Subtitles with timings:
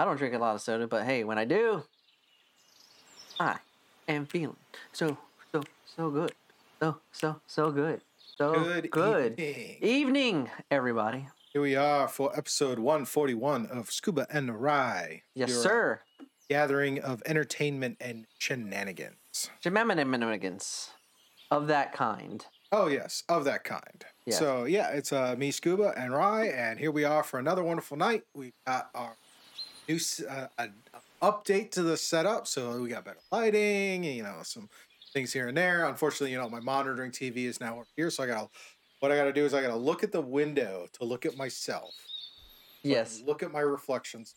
[0.00, 1.82] I don't drink a lot of soda, but hey, when I do,
[3.38, 3.58] I
[4.08, 4.56] am feeling
[4.92, 5.18] so
[5.52, 5.62] so
[5.94, 6.32] so good,
[6.80, 8.00] so so so good,
[8.38, 9.38] so Good good.
[9.38, 9.76] evening.
[9.82, 11.28] Evening, everybody.
[11.52, 15.20] Here we are for episode 141 of Scuba and Rye.
[15.34, 16.00] Yes, your sir.
[16.48, 19.50] Gathering of entertainment and shenanigans.
[19.62, 20.88] Shenanigans
[21.50, 22.46] of that kind.
[22.72, 24.06] Oh, yes, of that kind.
[24.24, 24.36] Yeah.
[24.36, 27.98] So, yeah, it's uh, me, Scuba, and Rye, and here we are for another wonderful
[27.98, 28.22] night.
[28.32, 29.16] We got our
[29.90, 30.72] new uh, an
[31.22, 32.46] update to the setup.
[32.46, 34.68] So, we got better lighting, you know, some
[35.12, 35.86] things here and there.
[35.86, 38.10] Unfortunately, you know, my monitoring TV is now over here.
[38.10, 38.48] So, I got to,
[39.00, 41.26] what I got to do is I got to look at the window to look
[41.26, 41.90] at myself.
[41.94, 44.34] So I can Yes, Look at my reflections.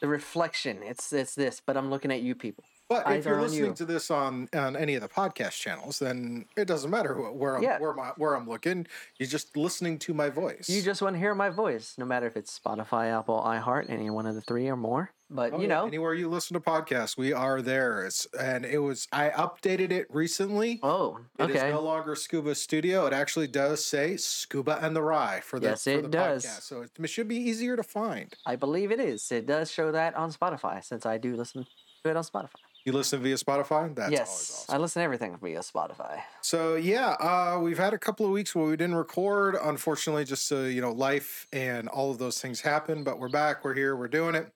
[0.00, 0.82] the reflection.
[0.82, 2.64] It's it's this, but I'm looking at you people.
[2.88, 3.74] But Eyes if you're listening you.
[3.74, 7.62] to this on on any of the podcast channels, then it doesn't matter where I'm
[7.62, 7.78] Yeah.
[7.78, 8.86] where my where I'm looking.
[9.18, 10.68] You're just listening to my voice.
[10.68, 14.10] You just want to hear my voice, no matter if it's Spotify, Apple, iHeart, any
[14.10, 15.10] one of the three or more.
[15.30, 18.04] But Oh, you yeah, know, anywhere you listen to podcasts, we are there.
[18.04, 20.78] It's and it was I updated it recently.
[20.82, 21.70] oh, It is okay.
[21.70, 23.06] no longer Scuba Studio.
[23.06, 26.44] It actually does say Scuba and the Rye for the Yes, for it the does.
[26.44, 26.62] podcast.
[26.62, 28.34] So it should be easier to find.
[28.44, 29.32] I believe it is.
[29.32, 31.64] It does show that on Spotify, since I do listen
[32.04, 32.50] to it on Spotify.
[32.84, 33.94] You listen via Spotify.
[33.94, 34.74] That's yes, awesome.
[34.74, 36.20] I listen to everything via Spotify.
[36.42, 39.56] So yeah, uh, we've had a couple of weeks where we didn't record.
[39.62, 43.02] Unfortunately, just uh, you know, life and all of those things happen.
[43.02, 43.64] But we're back.
[43.64, 43.96] We're here.
[43.96, 44.52] We're doing it.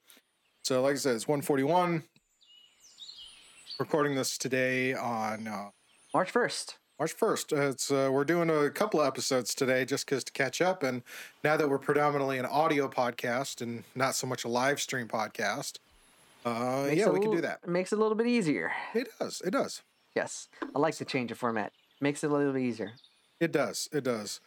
[0.63, 2.03] So like I said, it's one forty one.
[3.81, 5.71] Recording this today on uh,
[6.13, 6.77] March first.
[6.99, 7.53] March first.
[7.53, 10.83] Uh, it's uh, we're doing a couple of episodes today just because to catch up.
[10.83, 11.03] And
[11.43, 15.79] now that we're predominantly an audio podcast and not so much a live stream podcast,
[16.49, 17.61] uh, yeah, we can do that.
[17.63, 18.73] It Makes it a little bit easier.
[18.95, 19.43] It does.
[19.45, 19.83] It does.
[20.15, 21.73] Yes, I like to change the format.
[22.01, 22.93] Makes it a little bit easier.
[23.41, 23.89] It does.
[23.93, 24.41] It does.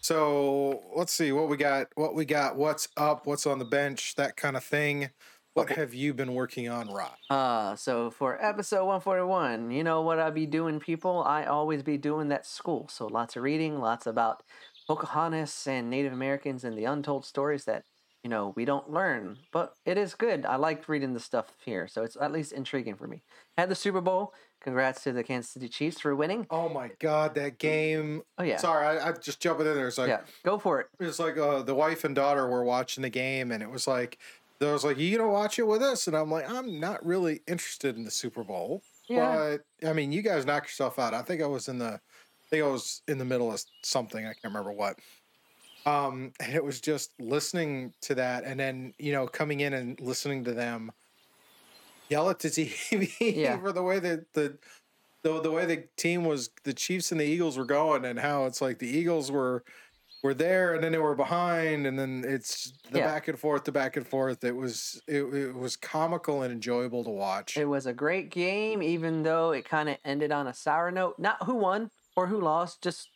[0.00, 1.88] So let's see what we got.
[1.94, 2.56] What we got.
[2.56, 3.26] What's up?
[3.26, 4.14] What's on the bench?
[4.14, 5.10] That kind of thing.
[5.54, 7.16] What have you been working on, Rod?
[7.30, 11.24] Uh, so for episode 141, you know what I be doing, people?
[11.24, 12.88] I always be doing that school.
[12.90, 14.42] So lots of reading, lots about
[14.86, 17.84] Pocahontas and Native Americans and the untold stories that,
[18.26, 19.38] you know, we don't learn.
[19.52, 20.44] But it is good.
[20.44, 21.86] I like reading the stuff here.
[21.86, 23.22] So it's at least intriguing for me.
[23.56, 24.34] Had the Super Bowl.
[24.60, 26.44] Congrats to the Kansas City Chiefs for winning.
[26.50, 28.22] Oh my God, that game.
[28.36, 28.56] Oh, yeah.
[28.56, 29.86] Sorry, I, I just jumping in there.
[29.86, 30.88] It's like Yeah, go for it.
[30.98, 34.18] it's like uh, the wife and daughter were watching the game, and it was like
[34.58, 37.42] they was like, "You gonna watch it with us?" And I'm like, "I'm not really
[37.46, 39.56] interested in the Super Bowl." Yeah.
[39.80, 41.14] But I mean, you guys knock yourself out.
[41.14, 44.24] I think I was in the, I think I was in the middle of something.
[44.24, 44.98] I can't remember what.
[45.86, 50.00] Um, and it was just listening to that, and then you know coming in and
[50.00, 50.92] listening to them
[52.08, 53.58] yell at the TV Yeah.
[53.60, 54.58] for the way that the,
[55.22, 58.46] the the way the team was, the Chiefs and the Eagles were going, and how
[58.46, 59.64] it's like the Eagles were
[60.22, 63.06] were there, and then they were behind, and then it's the Yeah.
[63.06, 64.44] back and forth, the back and forth.
[64.44, 67.56] It was it, it was comical and enjoyable to watch.
[67.56, 71.18] It was a great game, even though it kind of ended on a sour note.
[71.18, 73.08] Not who won or who lost, just,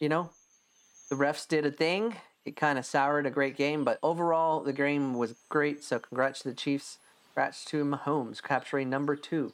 [0.00, 0.30] you know,
[1.14, 2.16] the refs did a thing.
[2.44, 5.82] It kind of soured a great game, but overall, the game was great.
[5.82, 6.98] So, congrats to the Chiefs.
[7.32, 9.52] Congrats to Mahomes capturing number two.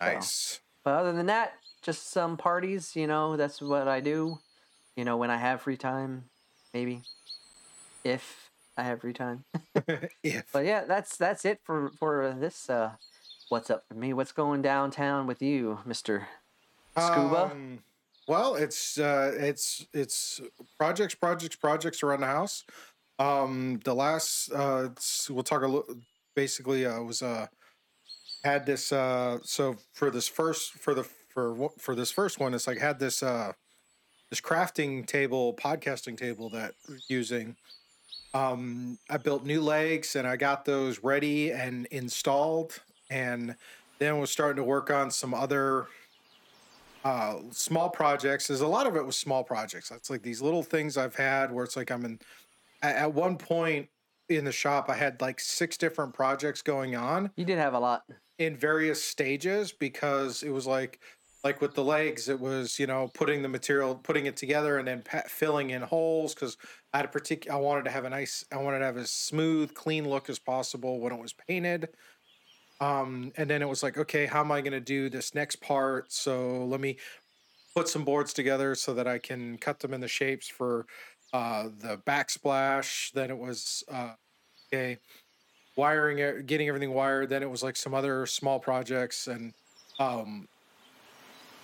[0.00, 0.60] nice.
[0.82, 4.38] But other than that, just some parties, you know, that's what I do.
[4.96, 6.24] You know, when I have free time,
[6.72, 7.02] maybe.
[8.02, 9.44] If I have free time.
[10.22, 12.92] if But yeah, that's that's it for for this uh
[13.48, 14.12] what's up for me.
[14.12, 16.26] What's going downtown with you, Mr.
[16.96, 17.50] Scuba?
[17.52, 17.80] Um,
[18.28, 20.40] well, it's uh, it's it's
[20.78, 22.64] projects, projects, projects around the house.
[23.18, 24.88] Um, the last uh,
[25.30, 25.96] we'll talk a little.
[26.34, 27.46] Basically, uh, was uh,
[28.44, 28.92] had this.
[28.92, 32.98] Uh, so for this first for the for for this first one, it's like had
[32.98, 33.52] this uh,
[34.30, 37.56] this crafting table, podcasting table that we're using.
[38.34, 43.56] Um, I built new legs and I got those ready and installed, and
[43.98, 45.86] then was starting to work on some other
[47.04, 48.48] uh, small projects.
[48.48, 49.90] There's a lot of it was small projects.
[49.90, 52.18] It's like these little things I've had where it's like I'm in.
[52.82, 53.88] At, one point
[54.28, 57.78] in the shop, I had like six different projects going on You did have a
[57.78, 58.04] lot.
[58.38, 61.00] in various stages because it was like
[61.44, 64.88] like with the legs it was you know putting the material putting it together and
[64.88, 66.56] then pa- filling in holes because
[66.92, 69.10] i had a particular i wanted to have a nice i wanted to have as
[69.12, 71.88] smooth clean look as possible when it was painted
[72.80, 75.60] um and then it was like okay how am i going to do this next
[75.60, 76.96] part so let me
[77.74, 80.86] put some boards together so that i can cut them in the shapes for
[81.32, 84.12] uh the backsplash then it was uh
[84.72, 84.98] okay
[85.76, 87.28] wiring it, getting everything wired.
[87.28, 89.52] Then it was like some other small projects, and
[90.00, 90.48] um,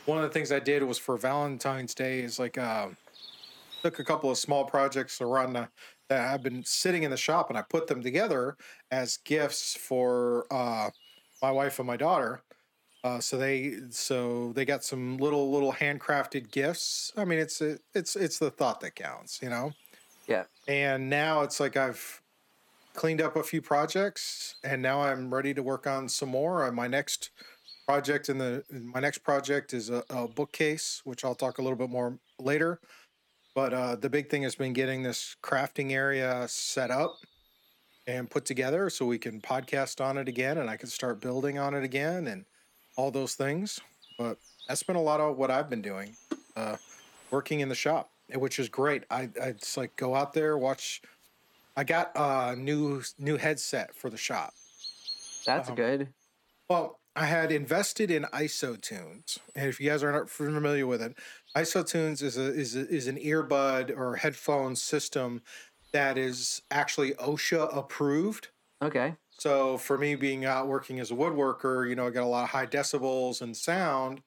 [0.05, 2.89] one of the things I did was for Valentine's Day is like uh,
[3.83, 5.69] took a couple of small projects around the
[6.09, 8.57] that have been sitting in the shop, and I put them together
[8.91, 10.91] as gifts for uh,
[11.43, 12.43] my wife and my daughter.
[13.05, 17.13] Uh, so they so they got some little little handcrafted gifts.
[17.17, 19.73] I mean, it's it's it's the thought that counts, you know.
[20.29, 20.45] Yeah.
[20.69, 22.23] And now it's like I've
[22.95, 26.65] cleaned up a few projects, and now I'm ready to work on some more.
[26.65, 27.31] And my next
[27.89, 31.79] project in the my next project is a, a bookcase, which I'll talk a little
[31.79, 32.79] bit more later.
[33.55, 37.17] But uh, the big thing has been getting this crafting area set up
[38.07, 41.59] and put together so we can podcast on it again and I can start building
[41.59, 42.45] on it again and
[42.97, 43.81] all those things.
[44.19, 44.39] But
[44.69, 46.15] that's been a lot of what I've been doing,
[46.57, 46.77] uh,
[47.31, 49.05] working in the shop, which is great.
[49.11, 51.03] I, I it's like go out there, watch.
[51.77, 54.53] I got a new new headset for the shop.
[55.47, 56.09] That's um, good.
[56.69, 61.15] Well, I had invested in IsoTunes, and if you guys are not familiar with it,
[61.57, 65.43] IsoTunes is a is a, is an earbud or headphone system
[65.93, 68.49] that is actually OSHA approved.
[68.81, 69.15] Okay.
[69.39, 72.45] So for me being out working as a woodworker, you know, I got a lot
[72.45, 74.23] of high decibels and sound,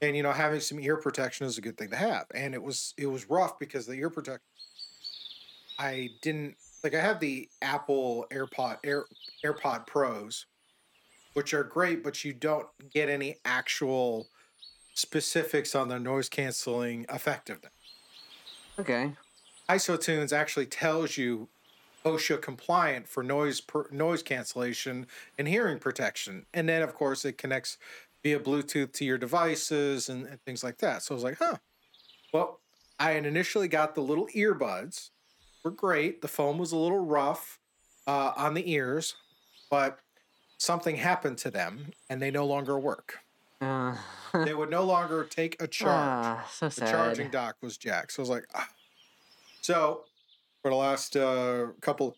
[0.00, 2.26] and you know, having some ear protection is a good thing to have.
[2.34, 4.40] And it was it was rough because the ear protection,
[5.78, 6.94] I didn't like.
[6.94, 9.04] I have the Apple AirPod Air
[9.44, 10.46] AirPod Pros,
[11.34, 14.28] which are great, but you don't get any actual
[14.94, 17.72] specifics on the noise canceling effectiveness.
[18.78, 19.12] Okay.
[19.76, 21.48] IsoTunes actually tells you
[22.04, 25.06] OSHA compliant for noise per, noise cancellation
[25.38, 27.78] and hearing protection, and then of course it connects
[28.22, 31.02] via Bluetooth to your devices and, and things like that.
[31.02, 31.56] So I was like, huh.
[32.32, 32.60] Well,
[32.98, 35.10] I had initially got the little earbuds.
[35.64, 36.22] Were great.
[36.22, 37.58] The foam was a little rough
[38.06, 39.14] uh, on the ears,
[39.70, 40.00] but
[40.58, 43.20] something happened to them and they no longer work.
[43.60, 43.96] Uh,
[44.34, 46.26] they would no longer take a charge.
[46.26, 48.12] Uh, so the charging dock was jacked.
[48.12, 48.68] So I was like, ah.
[49.62, 50.04] So
[50.60, 52.16] for the last uh, couple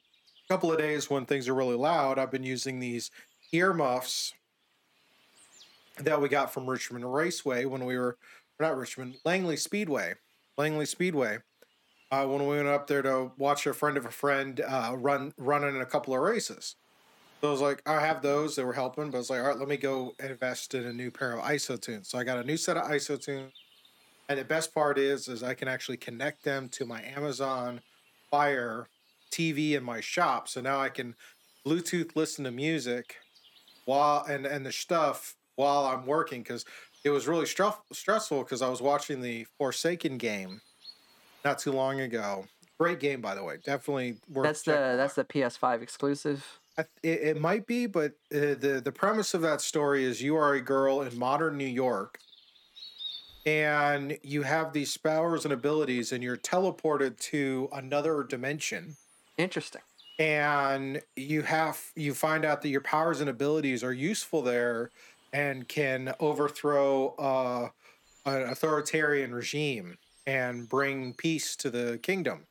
[0.48, 3.10] couple of days when things are really loud, I've been using these
[3.52, 4.34] earmuffs
[5.98, 8.18] that we got from Richmond Raceway when we were
[8.60, 10.14] not Richmond Langley Speedway,
[10.58, 11.38] Langley Speedway.
[12.10, 15.32] Uh, when we went up there to watch a friend of a friend uh, run
[15.36, 16.76] running in a couple of races.
[17.40, 19.48] So I was like, I have those that were helping, but I was like, all
[19.48, 22.06] right, let me go invest in a new pair of IsoTunes.
[22.06, 23.50] So I got a new set of IsoTunes.
[24.28, 27.80] And the best part is, is I can actually connect them to my Amazon
[28.30, 28.88] Fire
[29.30, 30.48] TV in my shop.
[30.48, 31.14] So now I can
[31.66, 33.16] Bluetooth listen to music
[33.84, 36.64] while and and the stuff while I'm working because
[37.04, 40.60] it was really stressful because I was watching the Forspoken game
[41.44, 42.46] not too long ago.
[42.78, 43.58] Great game, by the way.
[43.64, 44.46] Definitely worth.
[44.46, 46.44] That's the that's the PS5 exclusive.
[46.76, 50.54] It, it might be, but uh, the the premise of that story is you are
[50.54, 52.18] a girl in modern New York,
[53.46, 58.96] and you have these powers and abilities, and you're teleported to another dimension.
[59.36, 59.82] Interesting.
[60.18, 64.90] And you have you find out that your powers and abilities are useful there,
[65.32, 67.68] and can overthrow uh,
[68.24, 72.46] an authoritarian regime and bring peace to the kingdom.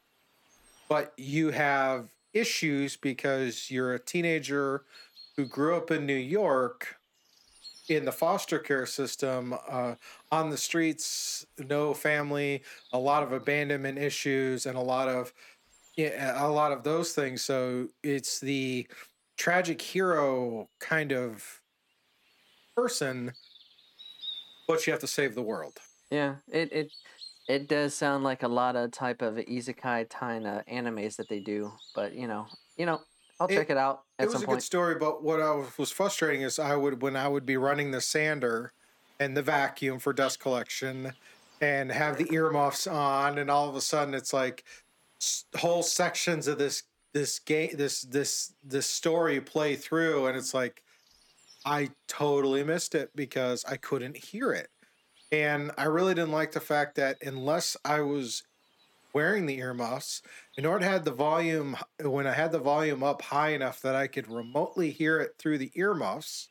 [0.89, 4.83] But you have issues because you're a teenager
[5.35, 6.97] who grew up in New York
[7.95, 9.95] in the foster care system uh,
[10.31, 15.33] on the streets no family a lot of abandonment issues and a lot of
[15.95, 17.43] yeah, a lot of those things.
[17.43, 18.87] So it's the
[19.37, 21.61] tragic hero kind of
[22.75, 23.33] person
[24.67, 25.79] but you have to save the world.
[26.09, 26.91] Yeah it it
[27.47, 29.35] it does sound like a lot of type of
[29.77, 32.47] kind of animes that they do, but you know,
[32.77, 33.01] you know,
[33.43, 34.03] I'll check it, out.
[34.17, 34.59] it was a point.
[34.59, 37.91] good story, but what I was frustrating is I would when I would be running
[37.91, 38.71] the sander
[39.19, 41.13] and the vacuum for dust collection
[41.61, 44.63] and have the earmuffs on, and all of a sudden it's like
[45.57, 46.83] whole sections of this
[47.13, 50.81] this game this this this story play through, and it's like
[51.65, 54.69] I totally missed it because I couldn't hear it.
[55.31, 58.43] And I really didn't like the fact that unless I was
[59.13, 60.21] wearing the earmuffs,
[60.57, 63.95] in order to have the volume, when I had the volume up high enough that
[63.95, 66.49] I could remotely hear it through the earmuffs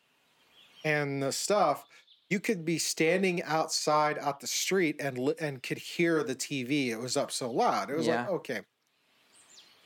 [0.85, 1.85] and the stuff,
[2.31, 6.89] you could be standing outside out the street and and could hear the TV.
[6.89, 7.91] It was up so loud.
[7.91, 8.23] It was yeah.
[8.23, 8.61] like, okay,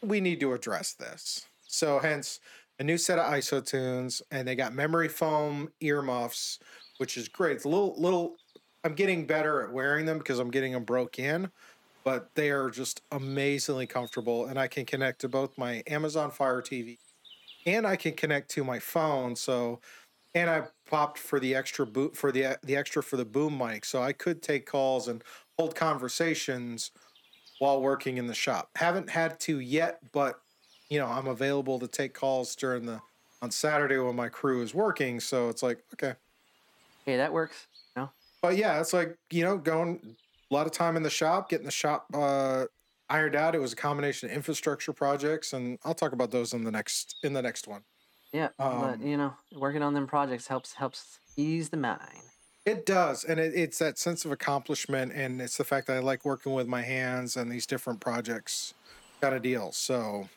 [0.01, 1.47] we need to address this.
[1.67, 2.39] So hence
[2.79, 6.59] a new set of IsoTunes, and they got memory foam earmuffs,
[6.99, 7.57] which is great.
[7.57, 8.37] It's a little little
[8.85, 11.51] I'm getting better at wearing them because I'm getting them broke in,
[12.07, 16.63] but they are just amazingly comfortable, and I can connect to both my Amazon Fire
[16.63, 16.99] TV
[17.67, 19.35] and I can connect to my phone.
[19.35, 19.81] So,
[20.33, 23.85] and I popped for the extra boot for the the extra for the boom mic,
[23.85, 25.23] so I could take calls and
[25.59, 26.93] hold conversations
[27.59, 28.71] while working in the shop.
[28.77, 30.39] Haven't had to yet, but
[30.89, 33.01] you know, I'm available to take calls during the
[33.43, 35.19] on Saturday when my crew is working.
[35.19, 36.15] So it's like, okay.
[37.05, 37.67] Hey, that works.
[37.97, 38.11] No.
[38.41, 40.17] But yeah, it's like, you know, going
[40.51, 42.67] a lot of time in the shop, getting the shop uh
[43.09, 43.55] ironed out.
[43.55, 47.17] It was a combination of infrastructure projects, and I'll talk about those in the next
[47.23, 47.85] in the next one.
[48.33, 52.31] Yeah, but Um, you know, working on them projects helps helps ease the mind.
[52.65, 56.01] It does, and it, it's that sense of accomplishment, and it's the fact that I
[56.01, 58.75] like working with my hands and these different projects,
[59.21, 59.71] kind of deal.
[59.73, 60.29] So,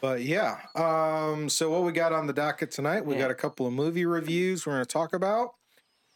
[0.00, 3.06] but yeah, um, so what we got on the docket tonight?
[3.06, 3.22] We Yeah.
[3.22, 5.54] got a couple of movie reviews we're going to talk about.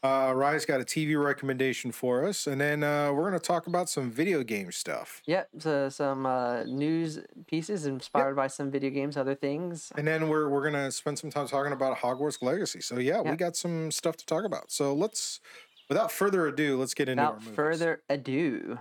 [0.00, 3.66] Uh, Rye's got a TV recommendation for us, and then uh, we're going to talk
[3.66, 5.22] about some video game stuff.
[5.26, 9.90] Yep, so some uh, news pieces inspired by some video games, other things.
[9.96, 12.80] And then we're we're gonna spend some time talking about Hogwarts Legacy.
[12.80, 14.70] So yeah, we got some stuff to talk about.
[14.70, 15.40] So let's,
[15.88, 18.78] without further ado, let's get into our Without further ado,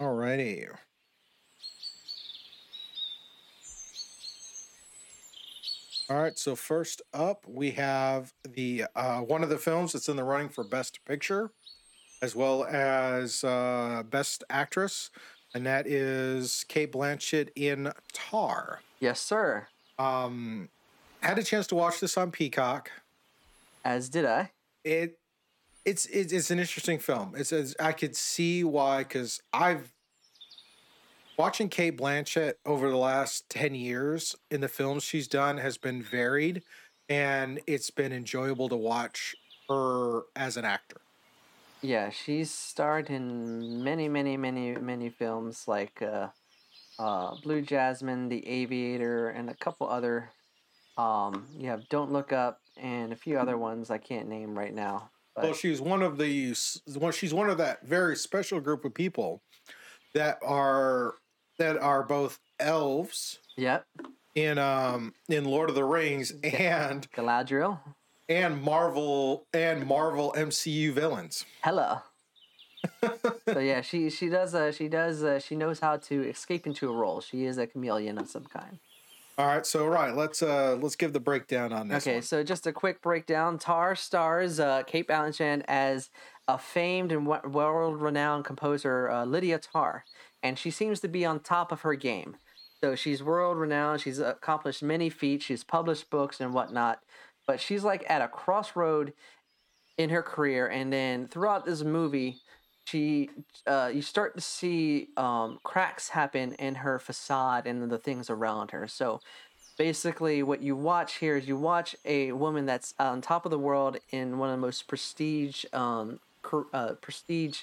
[0.00, 0.68] Alrighty.
[6.10, 6.38] All right.
[6.38, 10.50] So first up, we have the uh, one of the films that's in the running
[10.50, 11.50] for Best Picture,
[12.20, 15.10] as well as uh, Best Actress,
[15.54, 18.80] and that is Cate Blanchett in Tar.
[19.00, 19.68] yes, sir.
[19.98, 20.68] Um,
[21.20, 22.90] had a chance to watch this on Peacock.
[23.82, 24.50] As did I.
[24.84, 25.18] It
[25.86, 27.34] it's it's, it's an interesting film.
[27.34, 29.93] It's, it's I could see why because I've
[31.38, 36.02] watching Cate Blanchett over the last ten years in the films she's done has been
[36.02, 36.62] varied,
[37.08, 39.34] and it's been enjoyable to watch
[39.68, 41.00] her as an actor.
[41.82, 46.28] Yeah, she's starred in many, many, many, many films like uh,
[46.98, 50.30] uh, Blue Jasmine, The Aviator, and a couple other.
[50.96, 54.72] Um, you have Don't Look Up and a few other ones I can't name right
[54.72, 55.10] now.
[55.34, 56.54] But Well, she's one of the
[56.94, 57.12] one.
[57.12, 59.42] She's one of that very special group of people
[60.14, 61.16] that are
[61.58, 63.86] that are both elves yep,
[64.34, 67.80] in um in Lord of the Rings and Galadriel.
[68.28, 71.44] and Marvel and Marvel MCU villains.
[71.62, 71.98] Hello.
[73.48, 76.90] so yeah, she she does uh she does uh, she knows how to escape into
[76.90, 77.20] a role.
[77.20, 78.78] She is a chameleon of some kind.
[79.36, 82.06] All right, so right, let's uh let's give the breakdown on this.
[82.06, 82.22] Okay, one.
[82.22, 83.58] so just a quick breakdown.
[83.58, 86.10] Tar stars uh, Cate Blanchett as
[86.46, 90.04] a famed and wo- world-renowned composer, uh, Lydia Tar,
[90.44, 92.36] and she seems to be on top of her game.
[92.82, 94.02] So she's world-renowned.
[94.02, 95.46] She's accomplished many feats.
[95.46, 97.00] She's published books and whatnot,
[97.46, 99.14] but she's like at a crossroad
[99.96, 100.66] in her career.
[100.66, 102.36] And then throughout this movie,
[102.84, 103.30] she
[103.66, 108.72] uh, you start to see um, cracks happen in her facade and the things around
[108.72, 108.86] her.
[108.86, 109.20] So
[109.78, 113.58] basically what you watch here is you watch a woman that's on top of the
[113.58, 116.20] world in one of the most prestige um,
[116.74, 117.62] uh, prestige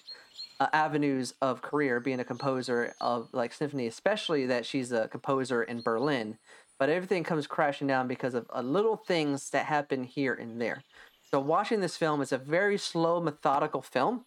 [0.62, 5.63] uh, avenues of career being a composer of like symphony especially that she's a composer
[5.63, 6.38] in berlin
[6.82, 10.82] but everything comes crashing down because of uh, little things that happen here and there.
[11.30, 14.25] So watching this film is a very slow methodical film.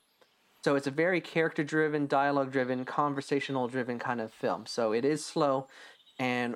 [0.65, 4.67] So it's a very character driven dialogue driven conversational driven kind of film.
[4.67, 5.67] So it is slow
[6.21, 6.55] and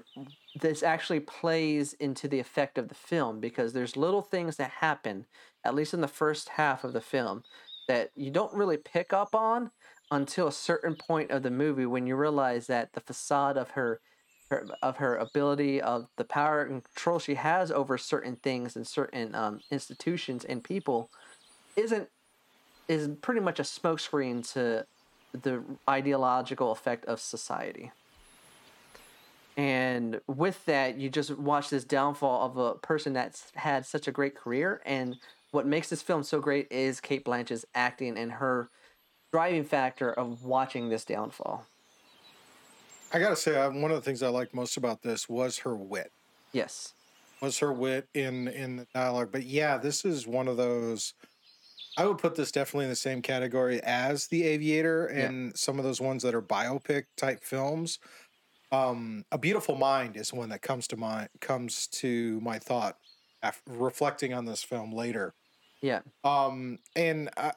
[0.61, 5.27] this actually plays into the effect of the film because there's little things that happen
[5.65, 7.43] at least in the first half of the film
[7.89, 9.71] that you don't really pick up on
[10.11, 14.01] until a certain point of the movie when you realize that the facade of her,
[14.51, 18.87] her of her ability of the power and control she has over certain things and
[18.87, 21.11] certain um, institutions and people
[21.77, 22.09] isn't
[22.87, 24.87] is pretty much a smokescreen to
[25.43, 27.91] the ideological effect of society.
[29.59, 34.13] And with that you just watch this downfall of a person that's had such a
[34.13, 35.17] great career and
[35.51, 38.69] what makes this film so great is Cate Blanchett's acting and her
[39.33, 41.67] driving factor of watching this downfall
[43.13, 46.13] I gotta say, one of the things I liked most about this was her wit.
[46.53, 46.93] yes
[47.41, 49.31] Was her wit in in the dialogue?
[49.33, 51.15] But yeah, this is one of those.
[51.97, 55.85] I would put this definitely in the same category as The Aviator and some of
[55.85, 57.99] those ones that are biopic type films.
[58.71, 62.99] Um, A Beautiful Mind is one that comes to mind comes to my thought
[63.43, 65.35] after reflecting on this film later.
[65.81, 67.53] Yeah Um, and I,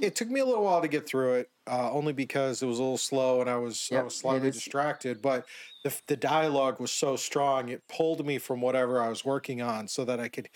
[0.00, 2.78] it took me a little while to get through it, uh, only because it was
[2.78, 5.20] a little slow and I was I was slightly is- distracted.
[5.20, 5.46] But
[5.84, 9.88] the the dialogue was so strong; it pulled me from whatever I was working on,
[9.88, 10.48] so that I could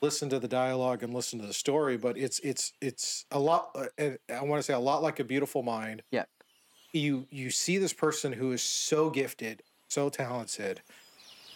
[0.00, 1.96] listen to the dialogue and listen to the story.
[1.96, 3.74] But it's it's it's a lot.
[3.98, 6.02] Uh, I want to say a lot like a beautiful mind.
[6.10, 6.28] Yep.
[6.92, 10.82] You you see this person who is so gifted, so talented,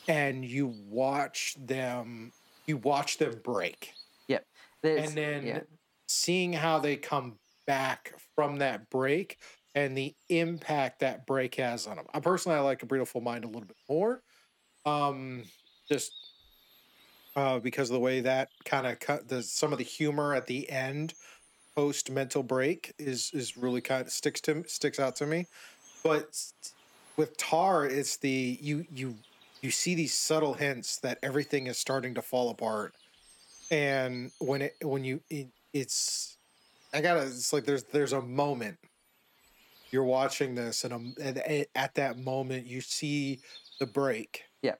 [0.09, 2.33] and you watch them.
[2.67, 3.93] You watch them break
[4.83, 5.61] There's- and then yeah.
[6.09, 9.39] seeing how they come back from that break
[9.75, 12.07] and the impact that break has on them.
[12.15, 14.23] I personally I like a beautiful mind a little bit more.
[14.85, 15.45] Um
[15.89, 16.13] just
[17.35, 20.47] uh because of the way that kind of cut the some of the humor at
[20.47, 21.15] the end
[21.75, 25.47] post mental break is is really kind of sticks to sticks out to me.
[26.03, 26.41] But
[27.17, 29.17] with Tar, it's the you you
[29.61, 32.95] you see these subtle hints that everything is starting to fall apart,
[33.71, 36.37] and when it when you it, it's
[36.93, 38.79] I gotta it's like there's there's a moment
[39.91, 41.43] you're watching this and, um, and
[41.75, 43.41] at that moment you see
[43.79, 44.43] the break.
[44.63, 44.75] Yeah.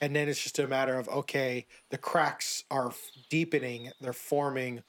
[0.00, 2.92] And then it's just a matter of okay, the cracks are
[3.30, 4.82] deepening, they're forming.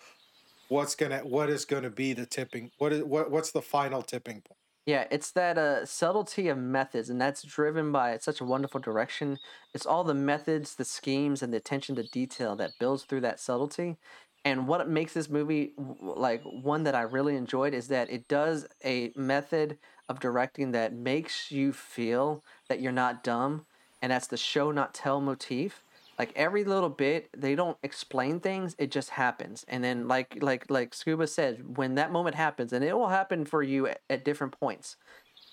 [0.69, 2.71] What's gonna what is gonna be the tipping?
[2.77, 4.59] What is what what's the final tipping point?
[4.85, 9.39] Yeah, it's that uh, subtlety of methods, and that's driven by such a wonderful direction.
[9.73, 13.39] It's all the methods, the schemes, and the attention to detail that builds through that
[13.39, 13.97] subtlety.
[14.43, 15.71] And what makes this movie
[16.01, 19.77] like one that I really enjoyed is that it does a method
[20.09, 23.65] of directing that makes you feel that you're not dumb,
[24.01, 25.81] and that's the show not tell motif.
[26.19, 29.65] Like every little bit, they don't explain things; it just happens.
[29.67, 33.45] And then, like like like Scuba said, when that moment happens, and it will happen
[33.45, 34.95] for you at, at different points.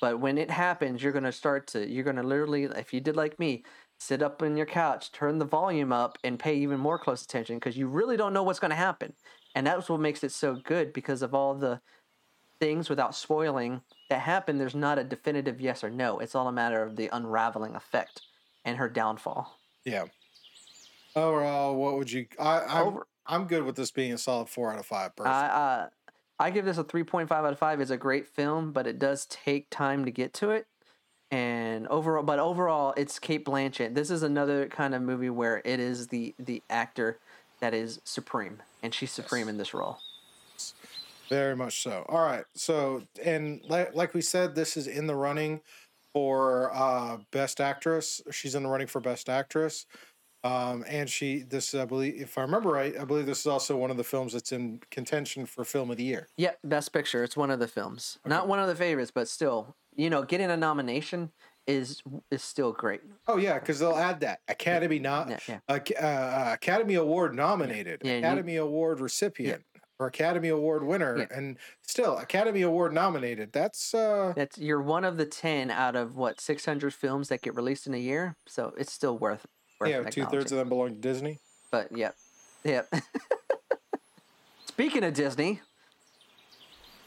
[0.00, 3.38] But when it happens, you're gonna start to you're gonna literally, if you did like
[3.38, 3.64] me,
[4.00, 7.57] sit up in your couch, turn the volume up, and pay even more close attention
[7.57, 9.14] because you really don't know what's gonna happen.
[9.55, 11.81] And that's what makes it so good because of all the
[12.61, 14.59] things without spoiling that happen.
[14.59, 16.19] There's not a definitive yes or no.
[16.19, 18.23] It's all a matter of the unraveling effect
[18.64, 19.59] and her downfall.
[19.85, 20.07] Yeah.
[21.17, 22.26] Overall, what would you?
[22.38, 25.14] I, I'm I'm good with this being a solid four out of five.
[25.17, 25.37] Personally.
[25.37, 25.88] I uh,
[26.38, 27.81] I give this a three point five out of five.
[27.81, 30.67] It's a great film, but it does take time to get to it.
[31.31, 33.95] And overall, but overall, it's Cate Blanchett.
[33.95, 37.19] This is another kind of movie where it is the the actor
[37.61, 39.99] that is supreme, and she's supreme in this role.
[41.29, 42.05] Very much so.
[42.09, 42.45] All right.
[42.55, 45.61] So, and like, like we said, this is in the running
[46.12, 48.21] for uh, best actress.
[48.33, 49.87] She's in the running for best actress.
[50.43, 53.76] Um, and she, this, I believe, if I remember right, I believe this is also
[53.76, 56.29] one of the films that's in contention for film of the year.
[56.39, 57.23] Yep, Best Picture.
[57.23, 60.50] It's one of the films, not one of the favorites, but still, you know, getting
[60.50, 61.31] a nomination
[61.67, 63.03] is is still great.
[63.29, 65.59] Oh yeah, because they'll add that Academy not Yeah, yeah.
[65.69, 69.63] Uh, Academy Award nominated, Yeah, you- Academy Award recipient,
[69.99, 71.26] or Academy Award winner, Yeah.
[71.31, 73.53] and still Academy Award nominated.
[73.53, 77.43] That's uh, That's you're one of the ten out of what six hundred films that
[77.43, 79.47] get released in a year, so it's still worth.
[79.86, 81.38] Yeah, two thirds of them belong to Disney.
[81.71, 82.16] But yep,
[82.64, 82.93] yep.
[84.66, 85.60] Speaking of Disney,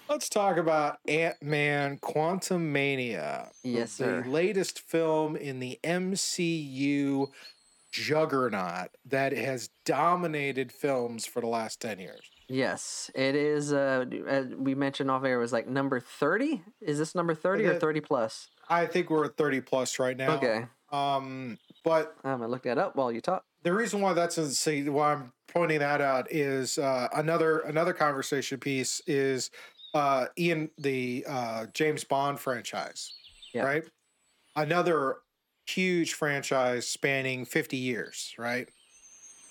[0.10, 3.50] Let's talk about Ant Man Quantumania.
[3.64, 4.24] Yes, the sir.
[4.28, 7.28] latest film in the MCU
[7.92, 12.30] juggernaut that has dominated films for the last 10 years.
[12.48, 13.72] yes, it is.
[13.74, 14.06] Uh,
[14.58, 16.62] we mentioned off air, it was like number thirty.
[16.82, 18.50] Is this number thirty or thirty plus?
[18.70, 20.36] I think we're at 30 plus right now.
[20.36, 23.44] Okay, Um, but I'm gonna look that up while you talk.
[23.64, 28.60] the reason why that's insane, why I'm pointing that out is uh, another another conversation
[28.60, 29.50] piece is
[29.96, 33.14] uh, Ian the uh, James Bond franchise,
[33.54, 33.64] Yeah.
[33.64, 33.84] right?
[34.56, 35.18] Another
[35.66, 38.70] huge franchise spanning 50 years, right?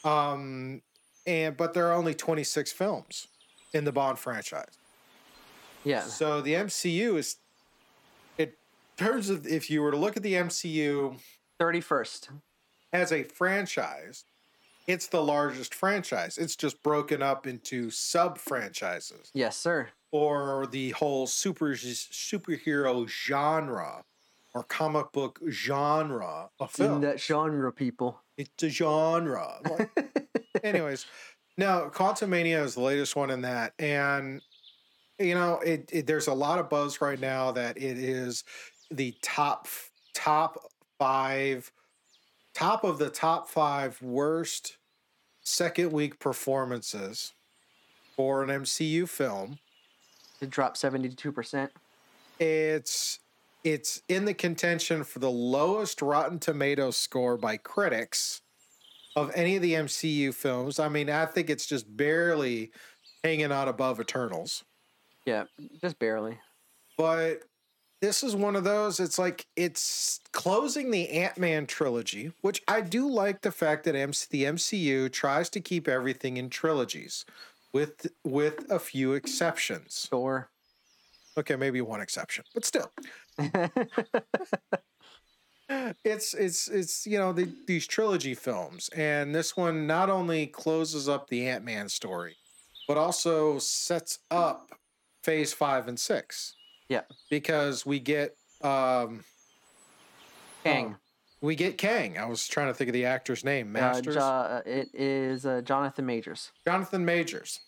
[0.05, 0.83] Um,
[1.26, 3.26] and but there are only 26 films
[3.74, 4.78] in the Bond franchise.
[5.85, 7.37] Yeah, So the MCU is,
[9.03, 11.17] terms of if you were to look at the MCU
[11.59, 12.31] thirty first.
[12.93, 14.25] as a franchise,
[14.87, 16.37] it's the largest franchise.
[16.38, 19.88] It's just broken up into sub franchises Yes, sir.
[20.11, 24.05] or the whole super superhero genre
[24.55, 27.01] or comic book genre of It's in film.
[27.03, 28.21] that genre, people.
[28.37, 29.59] It's a genre.
[29.69, 30.21] Like-
[30.62, 31.07] anyways,
[31.57, 34.43] now Quantumania is the latest one in that, and
[35.19, 38.45] you know, it, it there's a lot of buzz right now that it is
[38.96, 39.68] the top
[40.14, 40.59] top
[40.98, 41.72] five,
[42.55, 44.76] top of the top five worst
[45.42, 47.33] second week performances
[48.16, 49.59] for an MCU film.
[50.40, 51.72] It dropped seventy two percent.
[52.38, 53.20] It's
[53.64, 58.40] it's in the contention for the lowest Rotten Tomatoes score by critics
[59.14, 60.78] of any of the MCU films.
[60.78, 62.72] I mean, I think it's just barely
[63.22, 64.64] hanging out above Eternals.
[65.24, 65.44] Yeah,
[65.81, 66.38] just barely.
[66.96, 67.42] But
[68.03, 72.81] this is one of those, it's like it's closing the Ant Man trilogy, which I
[72.81, 77.25] do like the fact that MC, the MCU tries to keep everything in trilogies
[77.73, 80.09] with with a few exceptions.
[80.11, 80.51] Sure.
[81.38, 82.91] Okay, maybe one exception, but still.
[86.05, 91.09] it's it's it's you know the, these trilogy films and this one not only closes
[91.09, 92.37] up the ant-man story
[92.87, 94.73] but also sets up
[95.25, 96.57] phase five and six
[96.92, 97.00] Yeah.
[97.31, 99.24] Because we get um
[100.62, 100.94] Kang.
[100.94, 100.98] oh,
[101.40, 102.18] we get Kang.
[102.18, 103.68] I was trying to think of the actor's name.
[103.74, 104.14] Uh, Masters.
[104.14, 106.52] Jo- uh, it is uh, Jonathan Majors.
[106.66, 107.61] Jonathan Majors.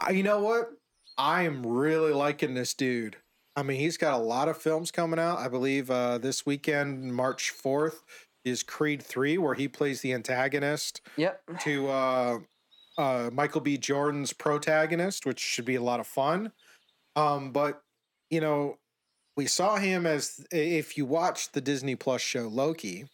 [0.00, 0.70] Uh, You know what?
[1.18, 3.16] I am really liking this dude.
[3.56, 5.38] I mean, he's got a lot of films coming out.
[5.38, 8.02] I believe uh, this weekend, March 4th,
[8.44, 11.42] is Creed 3, where he plays the antagonist Yep.
[11.60, 12.38] to uh,
[12.98, 13.78] uh, Michael B.
[13.78, 16.52] Jordan's protagonist, which should be a lot of fun.
[17.16, 17.82] Um, but,
[18.30, 18.78] you know,
[19.36, 23.06] we saw him as, if you watched the Disney Plus show Loki,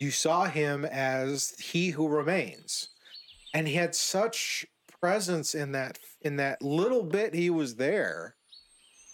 [0.00, 2.90] you saw him as he who remains.
[3.54, 4.66] And he had such
[5.00, 8.34] presence in that in that little bit he was there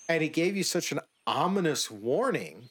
[0.08, 2.70] and he gave you such an ominous warning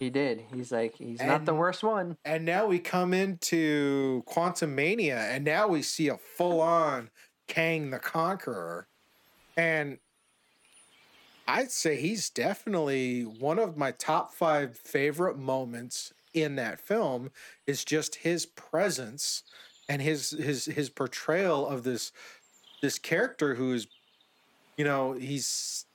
[0.00, 0.42] He did.
[0.52, 2.16] He's like, he's not the worst one.
[2.24, 7.10] and now we come into Quantumania, and now we see a full on
[7.46, 8.88] Kang the Conqueror.
[9.56, 9.98] And
[11.46, 17.30] I'd say he's definitely one of my top five favorite moments in that film
[17.66, 19.42] is just his presence
[19.88, 22.10] and his his his portrayal of this
[22.82, 23.86] this character who's
[24.76, 25.86] you know he's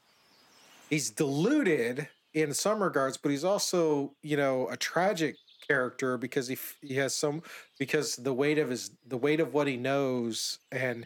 [0.89, 5.35] he's deluded in some regards, but he's also, you know, a tragic
[5.67, 7.43] character because he he has some
[7.77, 11.05] because the weight of his the weight of what he knows and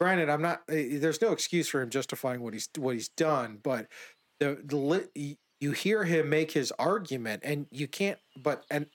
[0.00, 3.58] granted I'm not eh, there's no excuse for him justifying what he's what he's done,
[3.62, 3.88] but
[4.40, 8.86] the the you hear him make his argument and you can't but and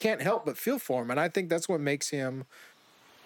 [0.00, 2.44] can't help but feel for him and I think that's what makes him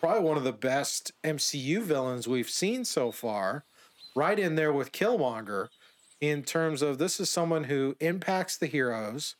[0.01, 3.65] probably one of the best MCU villains we've seen so far
[4.15, 5.69] right in there with Killmonger
[6.21, 9.37] in terms of this is someone who impacts the heroes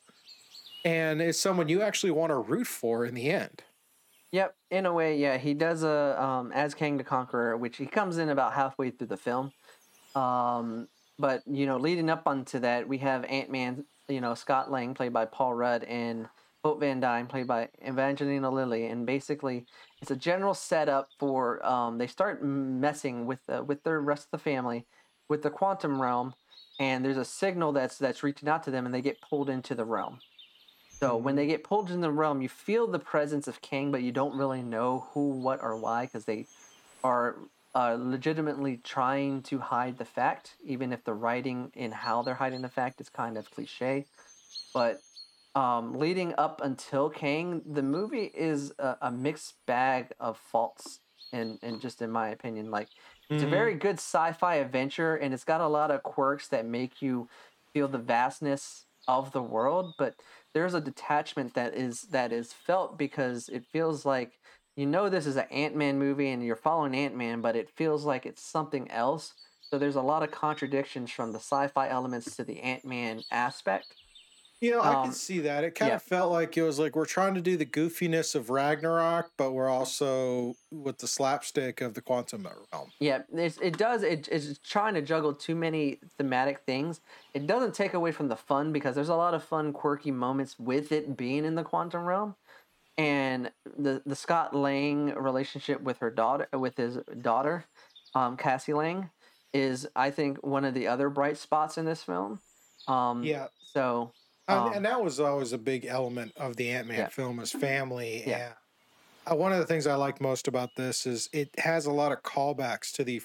[0.83, 3.63] and is someone you actually want to root for in the end.
[4.31, 7.85] Yep, in a way, yeah, he does a um, as Kang the Conqueror, which he
[7.85, 9.51] comes in about halfway through the film.
[10.13, 14.71] Um, but you know, leading up onto that, we have Ant Man, you know, Scott
[14.71, 16.27] Lang played by Paul Rudd and
[16.63, 19.65] Hope Van Dyne played by Evangeline Lilly, and basically
[20.01, 24.31] it's a general setup for um, they start messing with uh, with the rest of
[24.31, 24.85] the family
[25.29, 26.33] with the quantum realm,
[26.79, 29.75] and there's a signal that's that's reaching out to them, and they get pulled into
[29.75, 30.19] the realm.
[30.99, 34.01] So when they get pulled in the realm, you feel the presence of Kang, but
[34.01, 36.45] you don't really know who, what, or why because they
[37.03, 37.35] are
[37.75, 42.61] uh, legitimately trying to hide the fact, even if the writing in how they're hiding
[42.61, 44.05] the fact is kind of cliche.
[44.73, 45.01] But
[45.53, 51.01] um, leading up until Kang, the movie is a, a mixed bag of faults,
[51.33, 52.87] and and just in my opinion, like
[53.29, 57.01] it's a very good sci-fi adventure, and it's got a lot of quirks that make
[57.01, 57.27] you
[57.73, 60.15] feel the vastness of the world, but
[60.55, 64.39] there's a detachment that is that is felt because it feels like
[64.77, 68.25] you know this is an Ant-Man movie and you're following Ant-Man, but it feels like
[68.25, 69.33] it's something else.
[69.61, 73.95] So there's a lot of contradictions from the sci-fi elements to the Ant-Man aspect.
[74.65, 75.63] You know, I Um, can see that.
[75.63, 75.95] It kind yeah.
[75.97, 79.51] of felt like it was like we're trying to do the goofiness of Ragnarok, but
[79.51, 82.91] we're also with the slapstick of the quantum realm.
[82.99, 84.01] Yeah, it's, it does.
[84.01, 86.99] It, it's trying to juggle too many thematic things.
[87.35, 90.57] It doesn't take away from the fun because there's a lot of fun, quirky moments
[90.57, 92.35] with it being in the quantum realm,
[92.97, 97.65] and the the Scott Lang relationship with her daughter, with his daughter,
[98.15, 99.11] um, Cassie Lang,
[99.53, 102.39] is I think one of the other bright spots in this film.
[102.87, 103.47] Um, Yeah.
[103.73, 104.11] So
[104.47, 107.07] Um, and that was always a big element of the Ant Man Yeah.
[107.07, 108.23] film is family.
[108.27, 108.51] Yeah.
[109.25, 111.91] And uh, one of the things I like most about this is it has a
[111.91, 113.21] lot of callbacks to the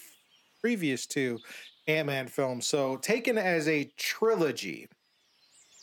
[0.62, 1.38] previous two
[1.86, 2.66] Ant Man films.
[2.66, 4.88] So taken as a trilogy.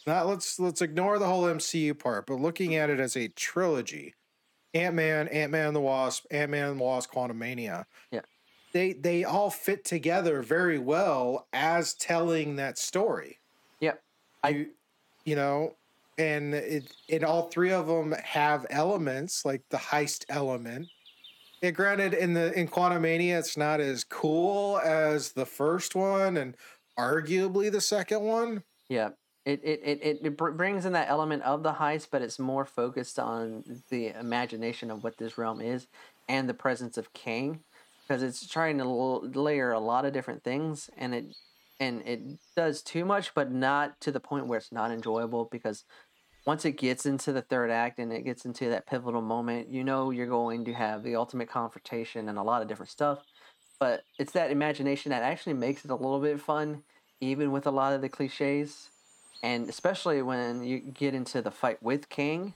[0.08, 4.16] Now let's let's ignore the whole MCU part, but looking at it as a trilogy,
[4.74, 7.86] Ant Man, Ant Man and the Wasp, Ant Man and the Wasp, Quantumania.
[8.12, 8.22] Yeah.
[8.72, 13.38] They they all fit together very well as telling that story
[13.82, 14.02] Yep.
[14.44, 14.68] I- you,
[15.28, 15.76] you know,
[16.18, 20.88] and it, and all three of them have elements like the heist element.
[21.62, 26.56] Yeah, granted, in the in Quantumania, it's not as cool as the first one, and
[26.98, 28.64] arguably the second one.
[28.88, 29.10] Yeah.
[29.46, 32.66] It, it, it, it, it brings in that element of the heist, but it's more
[32.66, 35.88] focused on the imagination of what this realm is
[36.28, 37.62] and the presence of Kang,
[38.06, 41.26] because it's trying to layer a lot of different things and it
[41.80, 42.22] and it
[42.56, 45.84] does too much but not to the point where it's not enjoyable because
[46.46, 49.84] once it gets into the third act and it gets into that pivotal moment you
[49.84, 53.20] know you're going to have the ultimate confrontation and a lot of different stuff
[53.80, 56.82] but it's that imagination that actually makes it a little bit fun
[57.22, 58.90] even with a lot of the cliches
[59.44, 62.54] and especially when you get into the fight with Kang,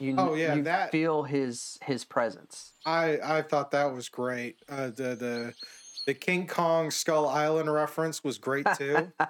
[0.00, 2.72] you Oh, yeah, you that- feel his his presence.
[2.86, 4.56] I I thought that was great.
[4.68, 5.54] Uh, the the
[6.06, 9.12] The King Kong Skull Island reference was great too.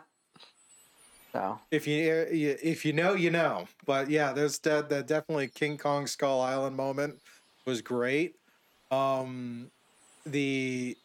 [1.32, 3.66] So if you if you know, you know.
[3.84, 7.20] But yeah, there's that that definitely King Kong Skull Island moment
[7.66, 8.36] was great.
[8.92, 9.72] Um,
[10.24, 10.96] the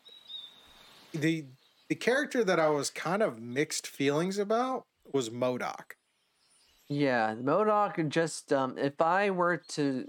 [1.13, 1.45] the
[1.87, 5.93] the character that I was kind of mixed feelings about was MODOK.
[6.89, 10.05] yeah, MODOK just um, if I were to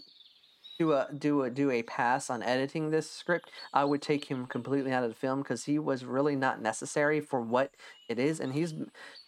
[0.80, 4.46] do a do a do a pass on editing this script, I would take him
[4.46, 7.72] completely out of the film because he was really not necessary for what
[8.08, 8.72] it is, and he's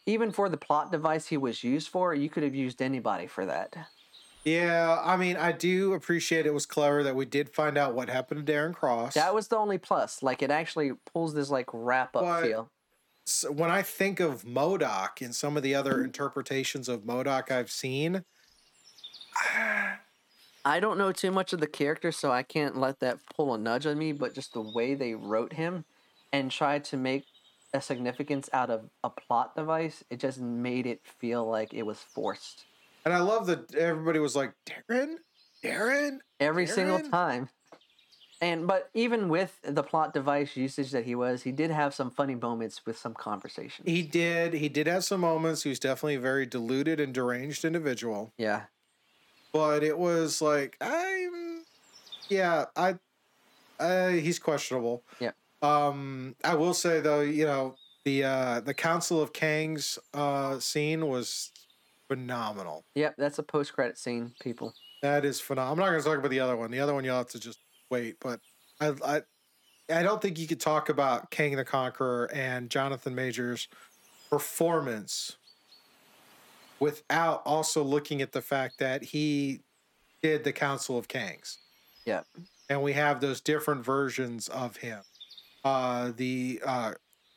[0.06, 3.44] even for the plot device he was used for, you could have used anybody for
[3.44, 3.76] that.
[4.44, 8.08] Yeah, I mean, I do appreciate it was clever that we did find out what
[8.08, 9.12] happened to Darren Cross.
[9.14, 10.22] That was the only plus.
[10.22, 12.70] Like it actually pulls this like wrap up But- feel.
[13.24, 17.70] So when I think of MODOK and some of the other interpretations of MODOK I've
[17.70, 18.24] seen,
[19.36, 19.98] I
[20.80, 23.86] don't know too much of the character, so I can't let that pull a nudge
[23.86, 24.12] on me.
[24.12, 25.84] But just the way they wrote him
[26.32, 27.24] and tried to make
[27.74, 31.98] a significance out of a plot device, it just made it feel like it was
[31.98, 32.66] forced
[33.04, 35.16] and I love that everybody was like, Darren,
[35.64, 36.18] Darren.
[36.38, 37.48] every single time.
[38.40, 42.10] And but even with the plot device usage that he was, he did have some
[42.10, 43.88] funny moments with some conversations.
[43.88, 44.54] He did.
[44.54, 45.62] He did have some moments.
[45.62, 48.32] He was definitely a very deluded and deranged individual.
[48.36, 48.62] yeah,
[49.52, 51.64] But it was like, I'm,
[52.28, 52.96] yeah, I,
[53.78, 55.04] uh, he's questionable.
[55.20, 55.32] Yeah.
[55.60, 61.06] Um, I will say though, you know, the uh the Council of Kangs uh scene
[61.06, 61.52] was
[62.08, 62.84] phenomenal.
[62.94, 64.74] yep, that's a post credit scene, people.
[65.02, 65.72] That is phenomenal.
[65.72, 66.70] I'm not going to talk about the other one.
[66.70, 67.58] The other one you'll have to just
[67.90, 68.16] wait.
[68.20, 68.40] But
[68.80, 69.22] I, I,
[69.92, 73.68] I don't think you could talk about Kang the Conqueror and Jonathan Majors'
[74.30, 75.36] performance
[76.82, 79.60] without also looking at the fact that he
[80.20, 81.58] did the Council of Kangs.
[82.06, 82.26] Yep.
[82.68, 85.00] And we have those different versions of him.
[85.64, 86.92] Uh, the uh,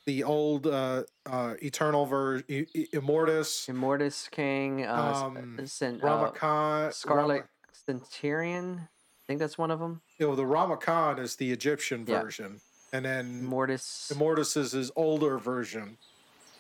[0.07, 2.45] the old uh, uh, Eternal version,
[2.93, 7.47] Immortus, Immortus King, uh, Um, um, Cent- uh, Ramakan, Scarlet Rama-
[7.85, 8.79] Centurion.
[8.81, 10.01] I think that's one of them.
[10.19, 12.21] you know, the Ramakan is the Egyptian Yeah.
[12.21, 12.61] version,
[12.93, 14.11] and then Immortus.
[14.11, 15.97] Immortus is his older version,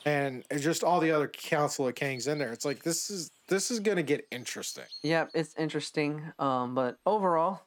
[0.05, 2.53] and just all the other Council of Kangs in there.
[2.53, 4.85] It's like this is this is gonna get interesting.
[5.03, 6.31] Yeah, it's interesting.
[6.37, 7.61] Um, but overall,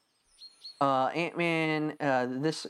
[0.80, 2.66] uh, Ant Man, uh, this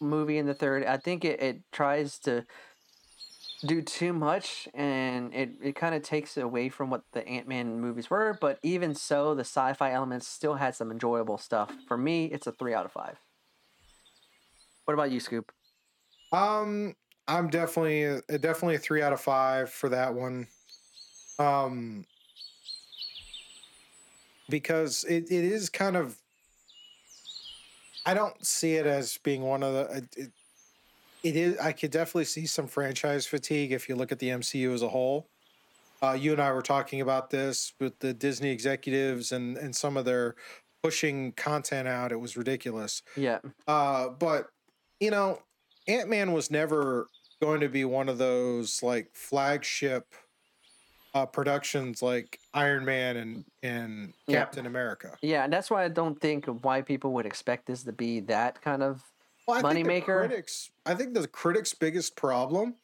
[0.00, 2.44] movie in the third, I think it, it tries to
[3.64, 7.80] do too much and it, it kind of takes away from what the Ant Man
[7.80, 8.36] movies were.
[8.40, 11.72] But even so, the sci fi elements still had some enjoyable stuff.
[11.86, 13.18] For me, it's a three out of five.
[14.84, 15.52] What about you, Scoop?
[16.32, 16.96] Um,
[17.28, 20.48] I'm definitely uh, definitely a three out of five for that one.
[21.38, 22.04] Um,
[24.48, 26.16] because it, it is kind of.
[28.04, 29.96] I don't see it as being one of the.
[29.96, 30.32] It, it,
[31.22, 31.58] it is.
[31.58, 34.88] I could definitely see some franchise fatigue if you look at the MCU as a
[34.88, 35.28] whole.
[36.02, 39.96] Uh, you and I were talking about this with the Disney executives and and some
[39.96, 40.34] of their
[40.82, 42.10] pushing content out.
[42.10, 43.02] It was ridiculous.
[43.16, 43.38] Yeah.
[43.68, 44.48] Uh, but
[44.98, 45.38] you know,
[45.88, 47.08] Ant Man was never
[47.40, 50.14] going to be one of those like flagship
[51.14, 54.40] uh, productions like Iron Man and and Yeah.
[54.40, 55.16] Captain America.
[55.20, 58.62] Yeah, and that's why I don't think why people would expect this to be that
[58.62, 59.02] kind of
[59.46, 60.26] Well, I think Moneymaker?
[60.26, 62.76] Critics, I think the critics' biggest problem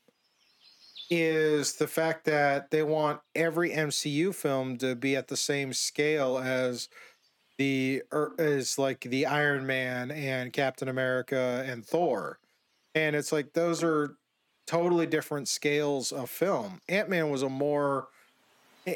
[1.10, 6.38] is the fact that they want every MCU film to be at the same scale
[6.38, 6.88] as
[7.56, 12.38] the er, as like the Iron Man and Captain America and Thor,
[12.94, 14.16] and it's like those are
[14.66, 16.80] totally different scales of film.
[16.88, 18.08] Ant Man was a more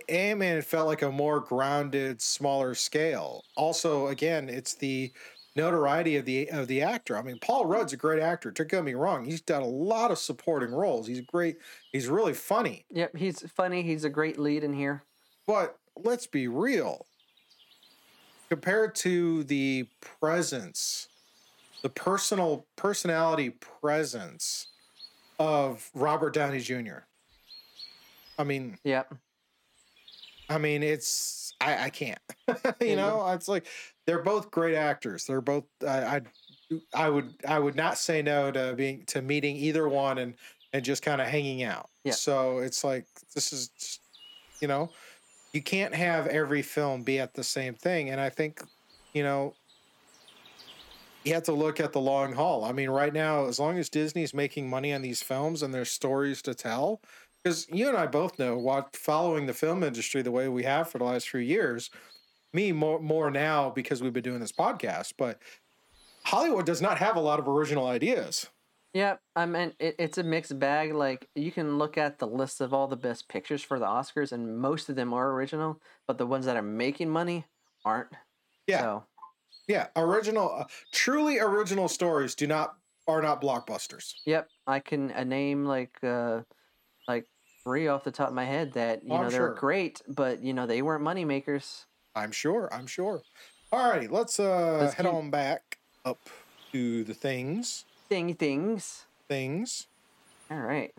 [0.09, 3.45] Ant Man felt like a more grounded, smaller scale.
[3.57, 5.13] Also, again, it's the
[5.57, 7.17] notoriety of the of the actor.
[7.17, 8.51] I mean, Paul Rudd's a great actor.
[8.51, 11.07] Don't get me wrong; he's done a lot of supporting roles.
[11.07, 11.57] He's great.
[11.93, 12.85] He's really funny.
[12.91, 13.83] Yep, he's funny.
[13.83, 15.05] He's a great lead in here.
[15.47, 17.07] But let's be real.
[18.49, 19.89] Compared to the
[20.21, 21.09] presence,
[21.83, 24.69] the personal personality presence
[25.39, 27.01] of Robert Downey Jr.
[28.39, 29.15] I mean, Yep.
[30.49, 32.19] I mean, it's I, I can't.
[32.81, 33.67] you know, it's like
[34.07, 35.25] they're both great actors.
[35.25, 36.21] They're both I, I
[36.95, 40.35] I would I would not say no to being to meeting either one and
[40.73, 41.89] and just kind of hanging out.
[42.05, 42.13] Yeah.
[42.13, 44.01] So it's like this is
[44.61, 44.91] you know,
[45.53, 48.11] you can't have every film be at the same thing.
[48.11, 48.63] And I think,
[49.13, 49.55] you know,
[51.25, 52.65] you have to look at the long haul.
[52.65, 55.91] I mean, right now, as long as Disney's making money on these films and there's
[55.91, 57.01] stories to tell,
[57.43, 60.91] because you and I both know, what following the film industry the way we have
[60.91, 61.91] for the last few years,
[62.53, 65.41] me more more now because we've been doing this podcast, but
[66.25, 68.49] Hollywood does not have a lot of original ideas.
[68.95, 70.93] Yep, I mean it, it's a mixed bag.
[70.93, 74.33] Like you can look at the list of all the best pictures for the Oscars,
[74.33, 77.47] and most of them are original, but the ones that are making money
[77.85, 78.09] aren't.
[78.67, 78.81] Yeah.
[78.81, 79.05] So,
[79.69, 82.75] Yeah, original, uh, truly original stories do not
[83.07, 84.15] are not blockbusters.
[84.27, 86.43] yep, I can uh, name like uh,
[87.09, 87.27] like
[87.65, 89.55] three off the top of my head that you Oh, know I'm they're sure.
[89.55, 91.87] great, but you know they weren't money makers.
[92.15, 92.69] I'm sure.
[92.73, 93.23] I'm sure.
[93.73, 96.19] All righty, let's uh Let's head keep- on back up
[96.73, 97.85] to the things.
[98.09, 99.07] Thing things.
[99.29, 99.87] Things.
[100.51, 100.93] All right.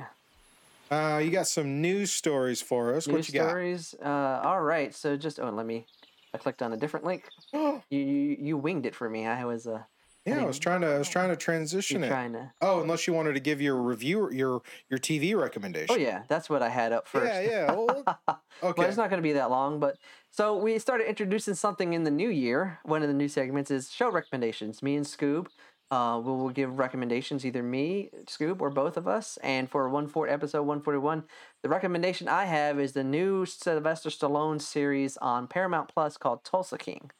[0.89, 3.07] Uh, you got some news stories for us.
[3.07, 3.95] News what you stories.
[4.03, 4.93] Uh, all right.
[4.93, 5.85] So just oh, let me.
[6.33, 7.23] I clicked on a different link.
[7.53, 9.25] You you, you winged it for me.
[9.25, 9.83] I was uh
[10.25, 10.87] yeah, I was trying to.
[10.87, 12.07] I was trying to you transition it.
[12.07, 12.49] trying to.
[12.61, 15.93] Oh, unless you wanted to give your review, your your TV recommendation.
[15.93, 17.25] Oh yeah, that's what I had up first.
[17.33, 17.71] Yeah, yeah.
[17.73, 18.03] Well,
[18.63, 18.73] okay.
[18.77, 19.81] But it's not going to be that long.
[19.81, 19.97] But
[20.31, 22.79] so we started introducing something in the new year.
[22.83, 24.81] One of the new segments is show recommendations.
[24.81, 25.47] Me and Scoob
[25.93, 29.37] uh, will will give recommendations, either me, Scoop, or both of us.
[29.43, 31.23] And for one four episode one forty one,
[31.61, 36.77] the recommendation I have is the new Sylvester Stallone series on Paramount Plus called Tulsa
[36.77, 37.11] King.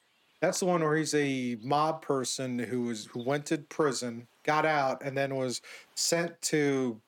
[0.42, 4.66] That's the one where he's a mob person who was who went to prison, got
[4.66, 5.62] out, and then was
[5.94, 7.00] sent to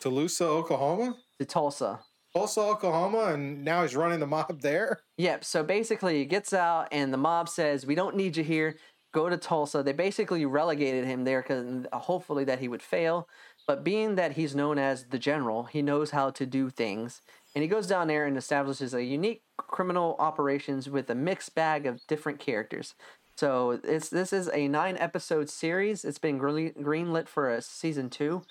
[0.00, 2.00] Tulsa, Oklahoma, To Tulsa.
[2.34, 5.00] Tulsa, Oklahoma, and now he's running the mob there.
[5.18, 5.44] Yep.
[5.44, 8.76] So basically, he gets out, and the mob says, "We don't need you here.
[9.14, 13.28] Go to Tulsa." They basically relegated him there because hopefully that he would fail.
[13.66, 17.22] But being that he's known as the general, he knows how to do things,
[17.54, 21.86] and he goes down there and establishes a unique criminal operations with a mixed bag
[21.86, 22.94] of different characters.
[23.36, 26.04] So it's this is a nine episode series.
[26.04, 28.42] It's been green greenlit for a season two.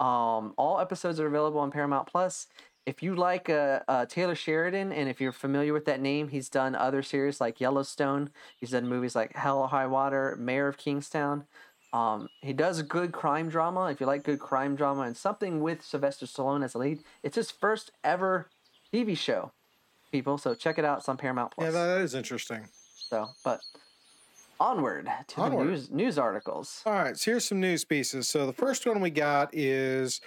[0.00, 2.48] Um, all episodes are available on Paramount Plus.
[2.84, 6.48] If you like uh, uh, Taylor Sheridan, and if you're familiar with that name, he's
[6.48, 8.30] done other series like Yellowstone.
[8.56, 11.44] He's done movies like Hell or High Water, Mayor of Kingstown.
[11.92, 13.90] Um, he does good crime drama.
[13.90, 17.36] If you like good crime drama and something with Sylvester Stallone as the lead, it's
[17.36, 18.48] his first ever
[18.92, 19.52] TV show,
[20.10, 20.38] people.
[20.38, 20.98] So check it out.
[20.98, 21.66] It's on Paramount Plus.
[21.66, 22.66] Yeah, that is interesting.
[22.96, 23.60] so, but
[24.58, 25.66] onward to Onward.
[25.66, 26.82] the news news articles.
[26.86, 28.26] All right, so here's some news pieces.
[28.28, 30.20] So the first one we got is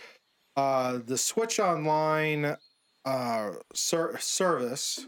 [0.55, 2.55] uh, the Switch Online
[3.05, 5.07] uh, ser- service.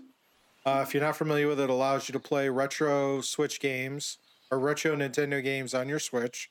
[0.66, 4.18] Uh, if you're not familiar with it, it allows you to play retro Switch games
[4.52, 6.50] or retro Nintendo games on your Switch.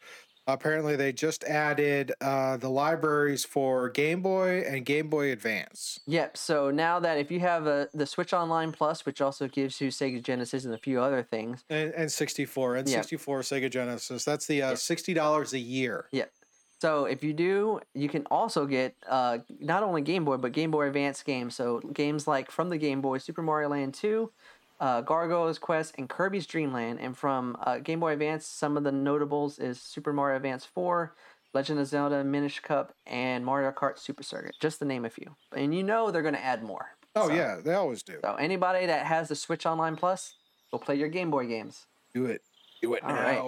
[0.48, 5.98] Apparently, they just added uh, the libraries for Game Boy and Game Boy Advance.
[6.06, 6.36] Yep.
[6.36, 9.88] So now that if you have a, the Switch Online Plus, which also gives you
[9.88, 12.94] Sega Genesis and a few other things, And, and 64 and Yeah.
[13.00, 14.24] 64 Sega Genesis.
[14.24, 14.74] That's the uh, Yeah.
[14.76, 16.06] $60 a year.
[16.78, 20.70] So if you do, you can also get uh, not only Game Boy but Game
[20.70, 21.54] Boy Advance games.
[21.54, 24.30] So games like from the Game Boy, Super Mario Land Two,
[24.78, 27.00] uh, Gargoyle's Quest, and Kirby's Dream Land.
[27.00, 31.14] And from uh, Game Boy Advance, some of the notables is Super Mario Advance Four,
[31.54, 35.34] Legend of Zelda Minish Cap, and Mario Kart Super Circuit, just to name a few.
[35.56, 36.90] And you know they're going to add more.
[37.14, 38.18] Oh, So- yeah, they always do.
[38.22, 40.34] So anybody that has the Switch Online Plus,
[40.70, 41.86] go play your Game Boy games.
[42.12, 42.42] Do it.
[42.82, 43.22] Do it All now.
[43.22, 43.38] right.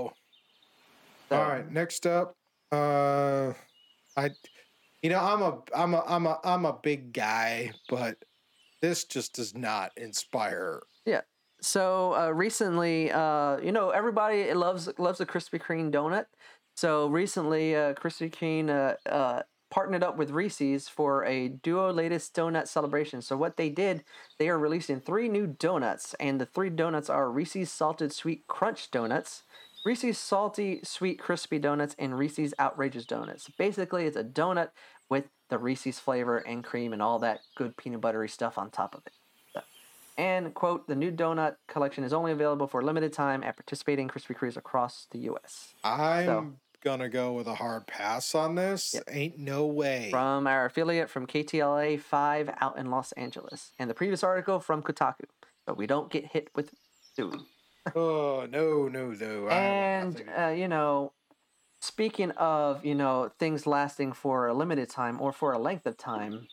[1.28, 2.37] So, All right, next up,
[2.72, 3.52] uh,
[4.16, 4.30] I,
[5.02, 8.16] you know, I'm a, I'm a, I'm a, I'm a big guy, but
[8.82, 10.82] this just does not inspire.
[11.04, 11.22] Yeah.
[11.60, 16.26] So uh, recently, uh, you know, everybody loves loves the Krispy Kreme donut.
[16.76, 22.34] So recently, uh, Krispy Kreme uh, uh, partnered up with Reese's for a duo latest
[22.36, 23.20] donut celebration.
[23.20, 24.04] So what they did,
[24.38, 28.90] they are releasing three new donuts, and the three donuts are Reese's Salted Sweet Crunch
[28.92, 29.42] Donuts,
[29.84, 33.48] Reese's Salty Sweet Crispy Donuts, and Reese's Outrageous Donuts.
[33.56, 34.70] Basically, it's a donut
[35.08, 38.94] with the Reese's flavor and cream and all that good peanut buttery stuff on top
[38.94, 39.12] of it.
[39.54, 39.62] So-
[40.18, 44.08] And quote, the new donut collection is only available for a limited time at participating
[44.08, 45.74] Krispy Kremes across the U.S.
[45.82, 48.92] I'm So- gonna go with a hard pass on this.
[48.94, 49.04] Yep.
[49.10, 50.10] Ain't no way.
[50.10, 53.72] From our affiliate from KTLA 5 out in Los Angeles.
[53.78, 55.24] And the previous article from Kotaku.
[55.66, 56.74] But we don't get hit with
[57.16, 57.40] sued.
[57.96, 59.48] Oh no, no, no.
[59.48, 61.12] And, uh, you know,
[61.80, 65.96] speaking of, you know, things lasting for a limited time or for a length of
[65.96, 66.48] time,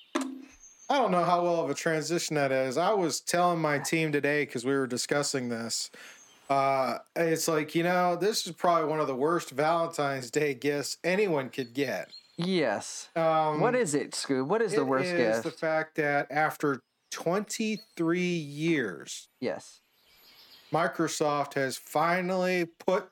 [0.89, 2.77] I don't know how well of a transition that is.
[2.77, 5.89] I was telling my team today because we were discussing this.
[6.47, 10.97] Uh, it's like you know, this is probably one of the worst Valentine's Day gifts
[11.03, 12.11] anyone could get.
[12.37, 13.09] yes.
[13.15, 14.47] Um, what is it, Scoob?
[14.47, 15.43] What is the worst is gift?
[15.43, 19.81] the fact that after 23 years, yes.
[20.73, 23.09] Microsoft has finally put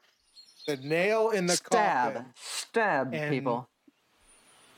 [0.68, 2.14] the nail in the Stab.
[2.14, 2.26] coffin.
[2.36, 3.70] Stab people.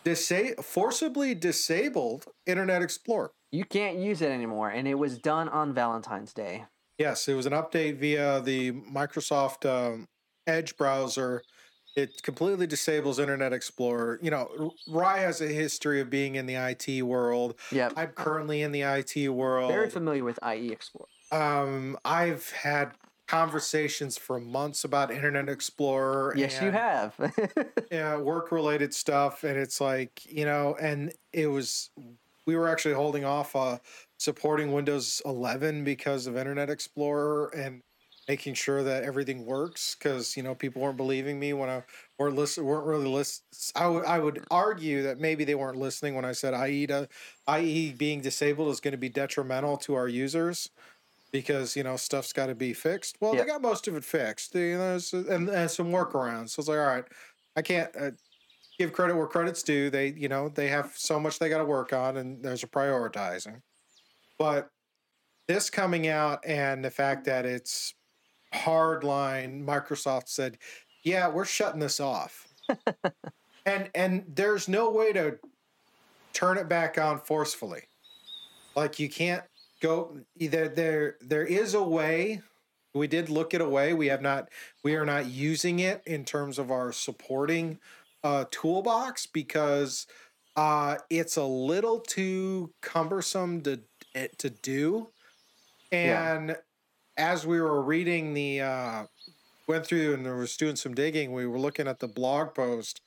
[0.03, 3.31] Disa- forcibly disabled Internet Explorer.
[3.51, 4.69] You can't use it anymore.
[4.69, 6.65] And it was done on Valentine's Day.
[6.97, 10.07] Yes, it was an update via the Microsoft um,
[10.47, 11.41] Edge browser
[11.95, 14.19] it completely disables Internet Explorer.
[14.21, 17.55] You know, Rye has a history of being in the IT world.
[17.71, 17.93] Yep.
[17.95, 19.71] I'm currently in the IT world.
[19.71, 21.07] Very familiar with IE Explorer.
[21.35, 22.91] Um, I've had
[23.27, 26.33] conversations for months about Internet Explorer.
[26.37, 27.15] Yes, you have.
[27.91, 31.89] Yeah, work related stuff, and it's like you know, and it was
[32.45, 33.77] we were actually holding off uh,
[34.17, 37.81] supporting Windows 11 because of Internet Explorer and
[38.27, 41.83] making sure that everything works because you know people weren't believing me when I
[42.17, 43.43] weren't listen weren't really listen.
[43.75, 47.07] I would I would argue that maybe they weren't listening when I said IE to,
[47.57, 50.69] IE being disabled is going to be detrimental to our users
[51.41, 53.17] because you know stuff's got to be fixed.
[53.19, 53.41] Well, Yeah.
[53.41, 56.51] they got most of it fixed, you know, and, and some workarounds.
[56.51, 57.03] So it's like, all right,
[57.57, 58.11] I can't uh,
[58.79, 59.89] give credit where credit's due.
[59.89, 62.67] They, you know, they have so much they got to work on, and there's a
[62.67, 63.61] prioritizing.
[64.39, 64.69] But
[65.47, 67.93] this coming out and the fact that it's
[68.53, 70.57] hardline, Microsoft said,
[71.03, 72.47] "Yeah, we're shutting this off,"
[73.65, 75.37] and and there's no way to
[76.31, 77.83] turn it back on forcefully.
[78.75, 79.43] Like you can't
[79.85, 82.41] go either there there is a way.
[82.93, 83.93] We did look at a way.
[83.93, 84.49] We have not
[84.83, 87.79] we are not using it in terms of our supporting
[88.23, 90.07] uh toolbox because
[90.55, 93.81] uh it's a little too cumbersome to
[94.39, 95.09] to do.
[95.91, 96.35] Yeah.
[96.35, 96.57] and
[97.17, 99.03] as we were reading the uh
[99.67, 103.01] went through and was doing some digging we were looking at the blog post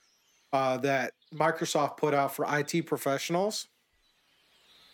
[0.53, 3.69] uh that microsoft put out for it professionals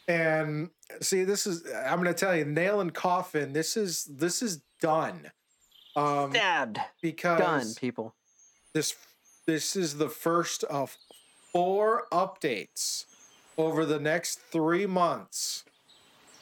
[0.09, 4.63] and see, this is I'm gonna tell you, nail and coffin, this is this is
[4.81, 5.31] done.
[5.97, 6.79] Um Stabbed.
[7.01, 8.15] because Done, people.
[8.73, 8.95] this
[9.47, 10.97] this is the first of
[11.53, 13.05] four updates
[13.57, 15.65] over the next three months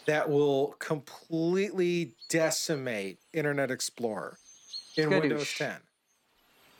[0.06, 4.38] that will completely decimate Internet Explorer
[4.96, 5.20] in Skadoosh.
[5.20, 5.74] Windows 10.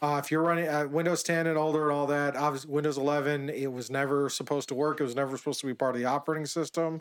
[0.03, 3.49] Uh, if you're running uh, Windows 10 and older and all that, obviously Windows 11,
[3.51, 5.01] it was never supposed to work.
[5.01, 7.01] It was never supposed to be part of the operating system.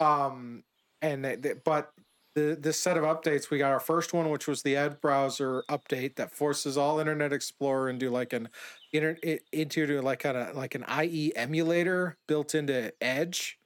[0.00, 0.64] Um,
[1.02, 1.92] and they, they- but
[2.34, 5.64] the this set of updates, we got our first one, which was the Edge browser
[5.70, 8.48] update that forces all Internet Explorer into like an
[8.92, 9.16] inter,
[9.52, 13.58] into like kind of like an IE emulator built into Edge.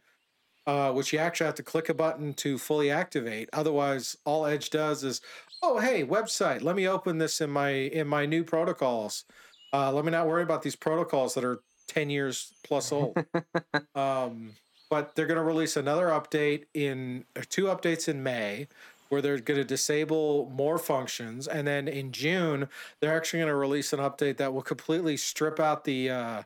[0.67, 3.49] Uh, which you actually have to click a button to fully activate.
[3.55, 5.23] Otherwise, all Edge does is,
[5.63, 9.25] oh hey, website, let me open this in my in my new protocols.
[9.73, 13.17] Uh, let me not worry about these protocols that are ten years plus old.
[13.95, 14.53] um,
[14.91, 18.69] but they're going to release another update in two updates in May
[19.09, 22.69] where they're going to disable more functions and then in June
[23.01, 26.43] they're actually going to release an update that will completely strip out the uh,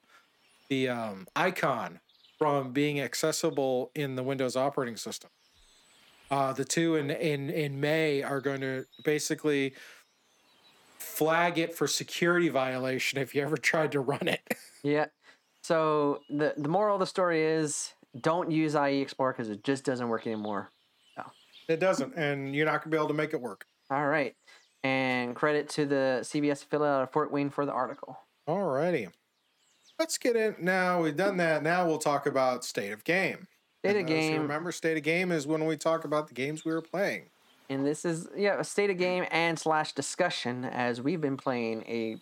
[0.69, 2.01] the um, icon
[2.39, 5.31] from being accessible in the Windows operating system.
[6.33, 9.75] Uh, the two in, in in May are going to basically
[10.99, 14.41] flag it for security violation if you ever tried to run it.
[14.85, 15.07] Yeah.
[15.63, 19.85] So the the moral of the story is don't use IE Explorer because it just
[19.85, 20.71] doesn't work anymore.
[21.69, 23.65] It doesn't, and you're not going to be able to make it work.
[23.91, 24.35] All right.
[24.83, 28.19] And credit to the CBS affiliate out of Fort Wayne for the article.
[28.49, 29.09] Alrighty.
[29.99, 31.01] Let's get in now.
[31.03, 31.63] We've done that.
[31.63, 33.47] Now we'll talk about state of game.
[33.85, 34.43] State of game.
[34.43, 37.25] Remember, state of game is when we talk about the games we were playing.
[37.69, 41.83] And this is yeah, a state of game and slash discussion as we've been playing
[41.89, 42.17] a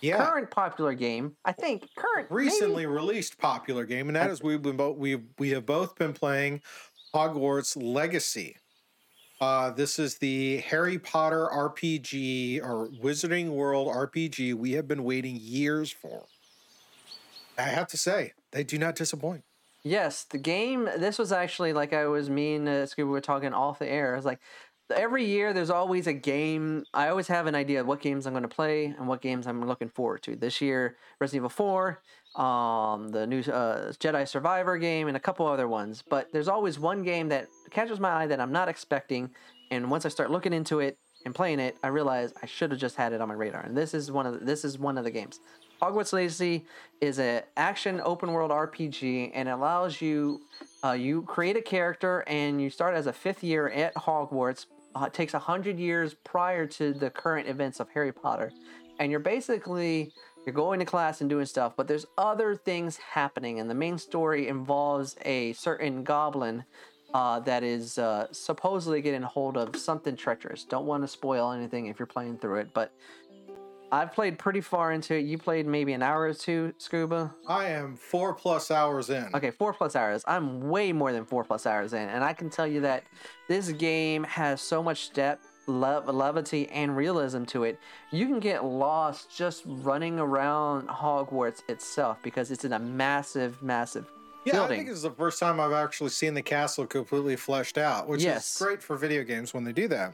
[0.00, 1.36] Yeah, current popular game.
[1.44, 5.20] I think current maybe- recently released popular game, and that is we've been both we
[5.38, 6.62] we have both been playing
[7.14, 8.56] Hogwarts Legacy.
[9.40, 15.38] Uh, this is the Harry Potter RPG or Wizarding World RPG we have been waiting
[15.40, 16.24] years for.
[17.56, 19.44] I have to say, they do not disappoint.
[19.84, 20.84] Yes, the game.
[20.84, 24.16] This was actually like I was me and uh, Scuba were talking off the air.
[24.16, 24.40] It's like
[24.94, 26.84] every year there's always a game.
[26.94, 29.46] I always have an idea of what games I'm going to play and what games
[29.46, 30.36] I'm looking forward to.
[30.36, 32.02] This year, Resident Evil 4,
[32.36, 36.02] um, the new uh, Jedi Survivor game, and a couple other ones.
[36.08, 39.30] But there's always one game that catches my eye that I'm not expecting,
[39.70, 42.80] and once I start looking into it and playing it, I realize I should have
[42.80, 43.62] just had it on my radar.
[43.62, 45.40] And this is one of the, this is one of the games.
[45.80, 46.66] Hogwarts Legacy
[47.00, 50.42] is an action open world RPG and it allows you
[50.84, 54.66] uh, you create a character and you start as a fifth year at Hogwarts.
[54.94, 58.50] Uh, it takes hundred years prior to the current events of Harry Potter,
[58.98, 60.12] and you're basically
[60.46, 63.98] you're going to class and doing stuff, but there's other things happening, and the main
[63.98, 66.64] story involves a certain goblin
[67.14, 70.64] uh, that is uh, supposedly getting hold of something treacherous.
[70.64, 72.92] Don't want to spoil anything if you're playing through it, but
[73.90, 75.20] I've played pretty far into it.
[75.20, 77.34] You played maybe an hour or two, Scuba.
[77.46, 79.30] I am four plus hours in.
[79.34, 80.22] Okay, four plus hours.
[80.26, 83.04] I'm way more than four plus hours in, and I can tell you that
[83.48, 87.78] this game has so much depth le- levity and realism to it.
[88.10, 94.06] You can get lost just running around Hogwarts itself because it's in a massive, massive
[94.44, 94.72] Yeah, building.
[94.72, 98.06] I think this is the first time I've actually seen the castle completely fleshed out,
[98.06, 98.54] which Yes.
[98.54, 100.12] is great for video games when they do that.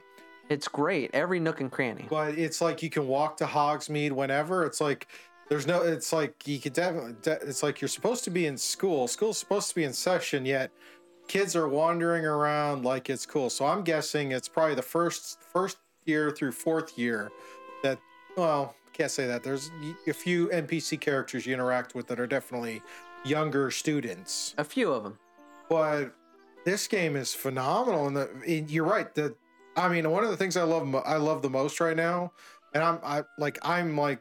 [0.48, 1.10] It's great.
[1.14, 2.06] Every nook and cranny.
[2.08, 4.64] But it's like you can walk to Hogsmeade whenever.
[4.64, 5.08] It's like
[5.48, 5.82] there's no.
[5.82, 7.14] It's like you could definitely.
[7.22, 9.08] De- it's like you're supposed to be in school.
[9.08, 10.70] School's supposed to be in session, yet
[11.28, 13.48] kids are wandering around like it's cool.
[13.48, 17.30] So I'm guessing it's probably the first first year through fourth year
[17.82, 17.98] that.
[18.36, 19.42] Well, can't say that.
[19.42, 19.70] There's
[20.06, 22.82] a few NPC characters you interact with that are definitely
[23.24, 25.18] younger students A few of them.
[25.70, 26.14] but
[26.66, 29.34] this game is phenomenal and, the, and you're right the
[29.76, 32.32] i mean one of the things i love i love the most right now
[32.74, 34.20] and i'm i like i'm like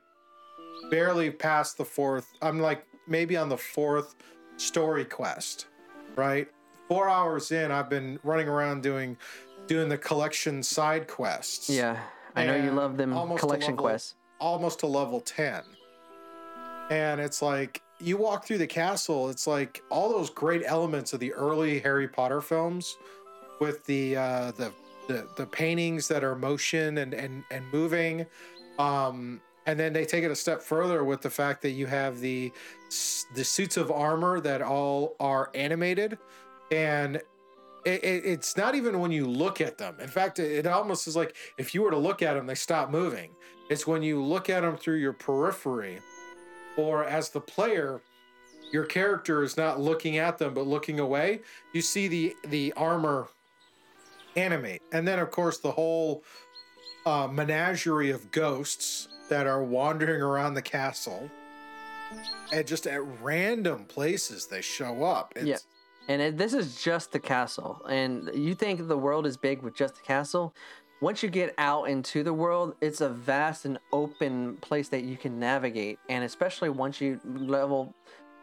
[0.90, 4.16] barely past the fourth i'm like maybe on the fourth
[4.58, 5.68] story quest
[6.16, 6.48] right
[6.88, 9.18] four hours in i've been running around doing
[9.68, 11.98] doing the collection side quests Yeah.
[12.36, 14.16] I know you love them collection level- quests.
[14.40, 15.62] almost to level 10
[16.90, 21.20] and it's like you walk through the castle it's like all those great elements of
[21.20, 22.98] the early harry potter films
[23.62, 24.72] with the uh the
[25.08, 28.26] the, the paintings that are motion and and and moving.
[28.80, 32.20] Um and then they take it a step further with the fact that you have
[32.20, 32.52] the
[33.36, 36.18] the suits of armor that all are animated.
[36.72, 37.18] And
[37.86, 39.98] it, it, it's not even when you look at them.
[40.00, 42.56] In fact it, it almost is like if you were to look at them they
[42.56, 43.32] stop moving.
[43.70, 46.00] It's when you look at them through your periphery
[46.78, 48.02] or as the player
[48.72, 51.42] your character is not looking at them but looking away
[51.74, 53.28] you see the the armor
[54.36, 56.24] animate and then of course the whole
[57.06, 61.30] uh, menagerie of ghosts that are wandering around the castle
[62.52, 65.58] and just at random places they show up it's, Yeah.
[66.08, 67.82] And it, this is just the castle.
[67.90, 70.54] And you think the world is big with just the castle.
[71.02, 75.18] Once you get out into the world, it's a vast and open place that you
[75.18, 76.00] can navigate.
[76.10, 77.94] And especially once you level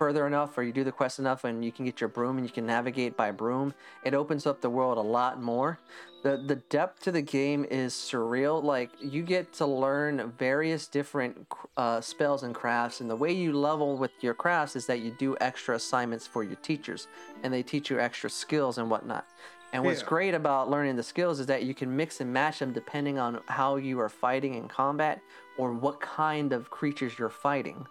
[0.01, 2.47] further enough or you do the quest enough and you can get your broom and
[2.47, 5.79] you can navigate by broom, it opens up the world a lot more.
[6.23, 8.65] The the depth to the game is surreal.
[8.65, 11.47] Like you get to learn various different
[11.77, 15.11] uh, spells and crafts, and the way you level with your crafts is that you
[15.19, 17.07] do extra assignments for your teachers,
[17.43, 19.27] and they teach you extra skills and whatnot.
[19.73, 20.09] And what's Yeah.
[20.09, 23.41] great about learning the skills is that you can mix and match them depending on
[23.47, 25.21] how you are fighting in combat
[25.57, 27.87] or what kind of creatures you're fighting.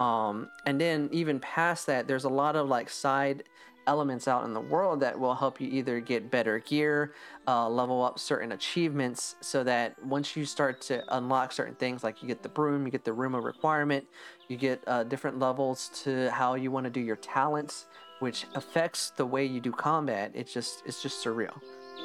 [0.00, 3.44] Um, and then even past that, there's a lot of like side
[3.86, 7.14] elements out in the world that will help you either get better gear,
[7.46, 12.20] uh, level up certain achievements, so that once you start to unlock certain things, like
[12.20, 14.04] you get the broom, you get the room of requirement,
[14.48, 17.86] you get uh, different levels to how you want to do your talents,
[18.18, 20.32] which affects the way you do combat.
[20.34, 21.54] It's just it's just surreal.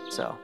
[0.09, 0.37] So.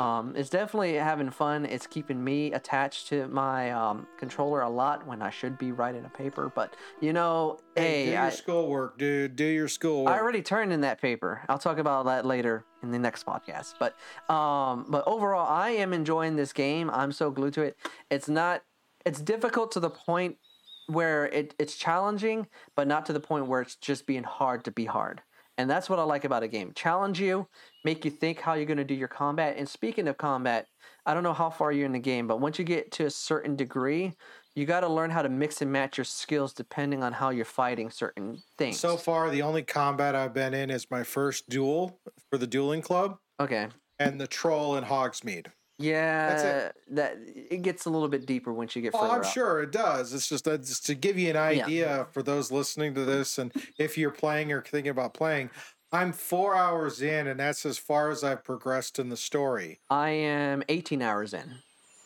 [0.00, 1.66] Um, it's definitely having fun.
[1.66, 6.06] It's keeping me attached to my um, controller a lot when I should be writing
[6.06, 6.50] a paper.
[6.54, 9.36] But you know, Hey, hey, do your I, schoolwork, dude.
[9.36, 10.14] Do your schoolwork.
[10.14, 11.42] I already turned in that paper.
[11.50, 13.74] I'll talk about that later in the next podcast.
[13.78, 13.94] But
[14.34, 16.88] um, but overall, I am enjoying this game.
[16.90, 17.76] I'm so glued to it.
[18.10, 18.62] It's not.
[19.04, 20.38] It's difficult to the point
[20.86, 24.70] where it, it's challenging, but not to the point where it's just being hard to
[24.70, 25.22] be hard.
[25.60, 26.72] And that's what I like about a game.
[26.74, 27.46] Challenge you,
[27.84, 29.56] make you think how you're going to do your combat.
[29.58, 30.66] And speaking of combat,
[31.04, 33.10] I don't know how far you're in the game, but once you get to a
[33.10, 34.14] certain degree,
[34.54, 37.44] you got to learn how to mix and match your skills depending on how you're
[37.44, 38.80] fighting certain things.
[38.80, 42.00] So far, the only combat I've been in is my first duel
[42.30, 43.68] for the dueling club okay.
[43.98, 45.48] and the troll in Hogsmeade.
[45.80, 49.26] Yeah, that it gets a little bit deeper once you get further Oh, I'm up.
[49.26, 50.12] sure it does.
[50.12, 53.96] It's just, just to give you an idea for those listening to this, and if
[53.96, 55.50] you're playing or thinking about playing,
[55.92, 59.80] I'm four hours in, and that's as far as I've progressed in the story.
[59.88, 61.54] I am 18 hours in.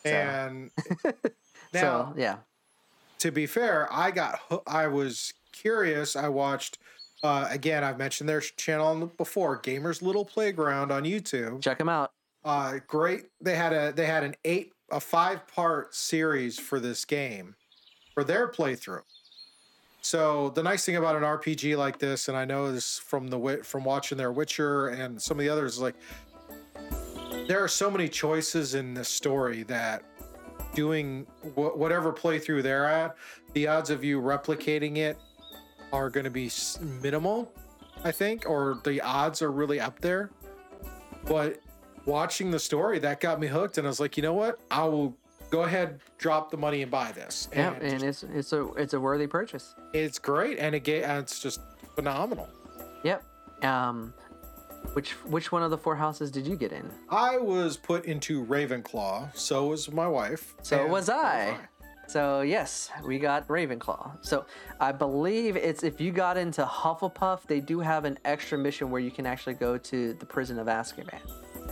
[0.03, 0.71] So, And
[1.73, 2.37] now, so yeah.
[3.19, 6.15] to be fair, I got I was curious.
[6.15, 6.77] I watched
[7.23, 7.83] uh, again.
[7.83, 11.61] I've mentioned their channel before, Gamers Little Playground on YouTube.
[11.61, 12.11] Check them out.
[12.45, 13.25] Uh, great.
[13.41, 17.55] They had a they had an eight a five part series for this game
[18.13, 19.01] for their playthrough.
[20.01, 23.37] So the nice thing about an RPG like this, and I know this from the
[23.37, 25.95] Wi- from watching their Witcher and some of the others, like
[27.47, 30.03] there are so many choices in this story that
[30.75, 31.25] doing
[31.55, 33.15] wh- whatever playthrough they're at,
[33.53, 35.17] the odds of you replicating it
[35.91, 36.51] are going to be
[37.01, 37.51] minimal,
[38.03, 40.29] I think, or the odds are really up there.
[41.25, 41.59] But
[42.05, 44.59] watching the story, that got me hooked, and I was like, you know what?
[44.71, 45.17] I will
[45.49, 47.47] go ahead, drop the money, and buy this.
[47.53, 49.75] Yeah, And and it's it's a it's a worthy purchase.
[49.93, 51.61] it's great, and it and it's just
[51.95, 52.49] phenomenal.
[53.03, 53.23] Yep.
[53.63, 54.13] Um,
[54.93, 56.89] Which which one of the four houses did you get in?
[57.09, 59.35] I was put into Ravenclaw.
[59.35, 60.55] So was my wife.
[60.61, 61.57] So and was I.
[62.07, 64.17] So yes, we got Ravenclaw.
[64.21, 64.45] So
[64.79, 69.01] I believe it's if you got into Hufflepuff, they do have an extra mission where
[69.01, 71.19] you can actually go to the prison of Azkaban.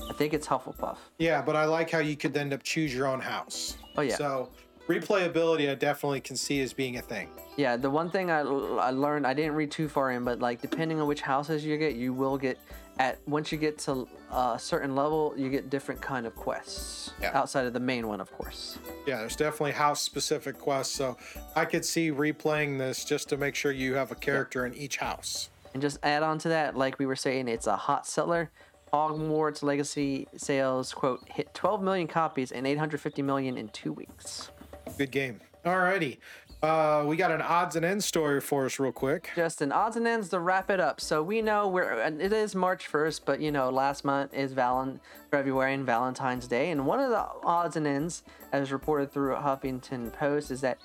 [0.09, 0.97] I think it's Hufflepuff.
[1.17, 3.77] Yeah, but I like how you could end up choose your own house.
[3.97, 4.15] Oh yeah.
[4.15, 4.49] So
[4.87, 7.29] replayability, I definitely can see as being a thing.
[7.57, 10.61] Yeah, the one thing I, I learned, I didn't read too far in, but like
[10.61, 12.57] depending on which houses you get, you will get
[12.99, 17.11] at once you get to uh, a certain level, you get different kind of quests
[17.21, 17.31] Yeah.
[17.37, 18.77] outside of the main one, of course.
[19.07, 20.95] Yeah, there's definitely house specific quests.
[20.95, 21.17] So
[21.55, 24.97] I could see replaying this just to make sure you have a character in each
[24.97, 25.49] house.
[25.73, 28.51] And just add on to that, like we were saying, it's a hot seller.
[28.93, 34.51] Hogwarts Legacy sales quote hit 12 million copies and 850 million in two weeks.
[34.97, 35.39] Good game.
[35.65, 36.17] Alrighty.
[36.61, 39.29] Uh, we got an odds and ends story for us, real quick.
[39.35, 41.01] Justin, odds and ends to wrap it up.
[41.01, 44.53] So we know we're and it is March 1st, but you know, last month is
[44.53, 44.99] Valen
[45.31, 46.71] February and Valentine's Day.
[46.71, 48.23] And one of the odds and ends,
[48.53, 50.77] as reported through Huffington Post, is that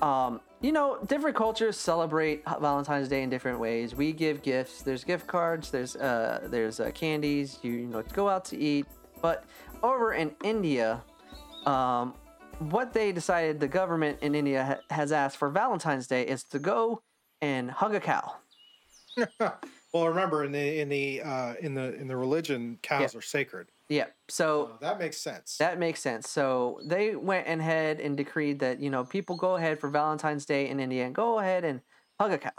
[0.00, 3.94] um, you know, different cultures celebrate Valentine's Day in different ways.
[3.94, 4.82] We give gifts.
[4.82, 5.70] There's gift cards.
[5.70, 7.58] There's uh, there's uh, candies.
[7.62, 8.86] You, you know, go out to eat.
[9.22, 9.44] But
[9.82, 11.02] over in India,
[11.66, 12.14] um,
[12.58, 16.58] what they decided the government in India ha- has asked for Valentine's Day is to
[16.58, 17.02] go
[17.40, 18.36] and hug a cow.
[19.40, 23.68] well, remember in the in the uh, in the in the religion, cows are sacred.
[23.90, 24.06] Yeah.
[24.28, 25.56] So that makes sense.
[25.58, 26.30] that makes sense.
[26.30, 30.68] So they went ahead and decreed that you know people go ahead for Valentine's Day
[30.68, 31.80] in India and go ahead and
[32.18, 32.50] hug a cow.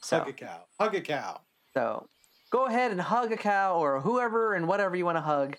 [0.00, 0.60] So Hug a cow.
[0.80, 1.40] Hug a cow.
[1.74, 2.08] so
[2.50, 5.56] go ahead and hug a cow or whoever and whatever you want to hug,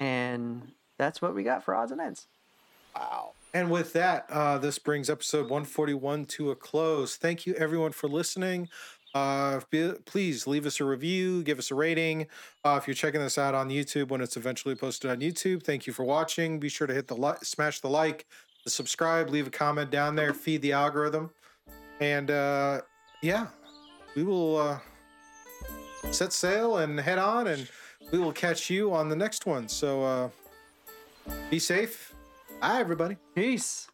[0.00, 2.26] and that's what we got for odds and ends.
[2.96, 3.32] Wow.
[3.54, 7.16] And with that, uh, this brings episode 141 to a close.
[7.16, 8.68] Thank you, everyone, for listening.
[9.14, 9.60] Uh,
[10.06, 12.26] please leave us a review, give us a rating.
[12.64, 15.86] Uh, if you're checking this out on YouTube when it's eventually posted on YouTube, thank
[15.86, 16.58] you for watching.
[16.58, 18.26] Be sure to hit the like, smash the like,
[18.64, 21.30] the subscribe, leave a comment down there, feed the algorithm,
[22.00, 22.80] and uh,
[23.22, 23.48] yeah,
[24.16, 24.78] we will uh,
[26.10, 27.68] set sail and head on, and
[28.10, 29.68] we will catch you on the next one.
[29.68, 30.28] So uh,
[31.50, 32.14] be safe.
[32.60, 33.16] Bye, everybody.
[33.34, 33.91] Peace.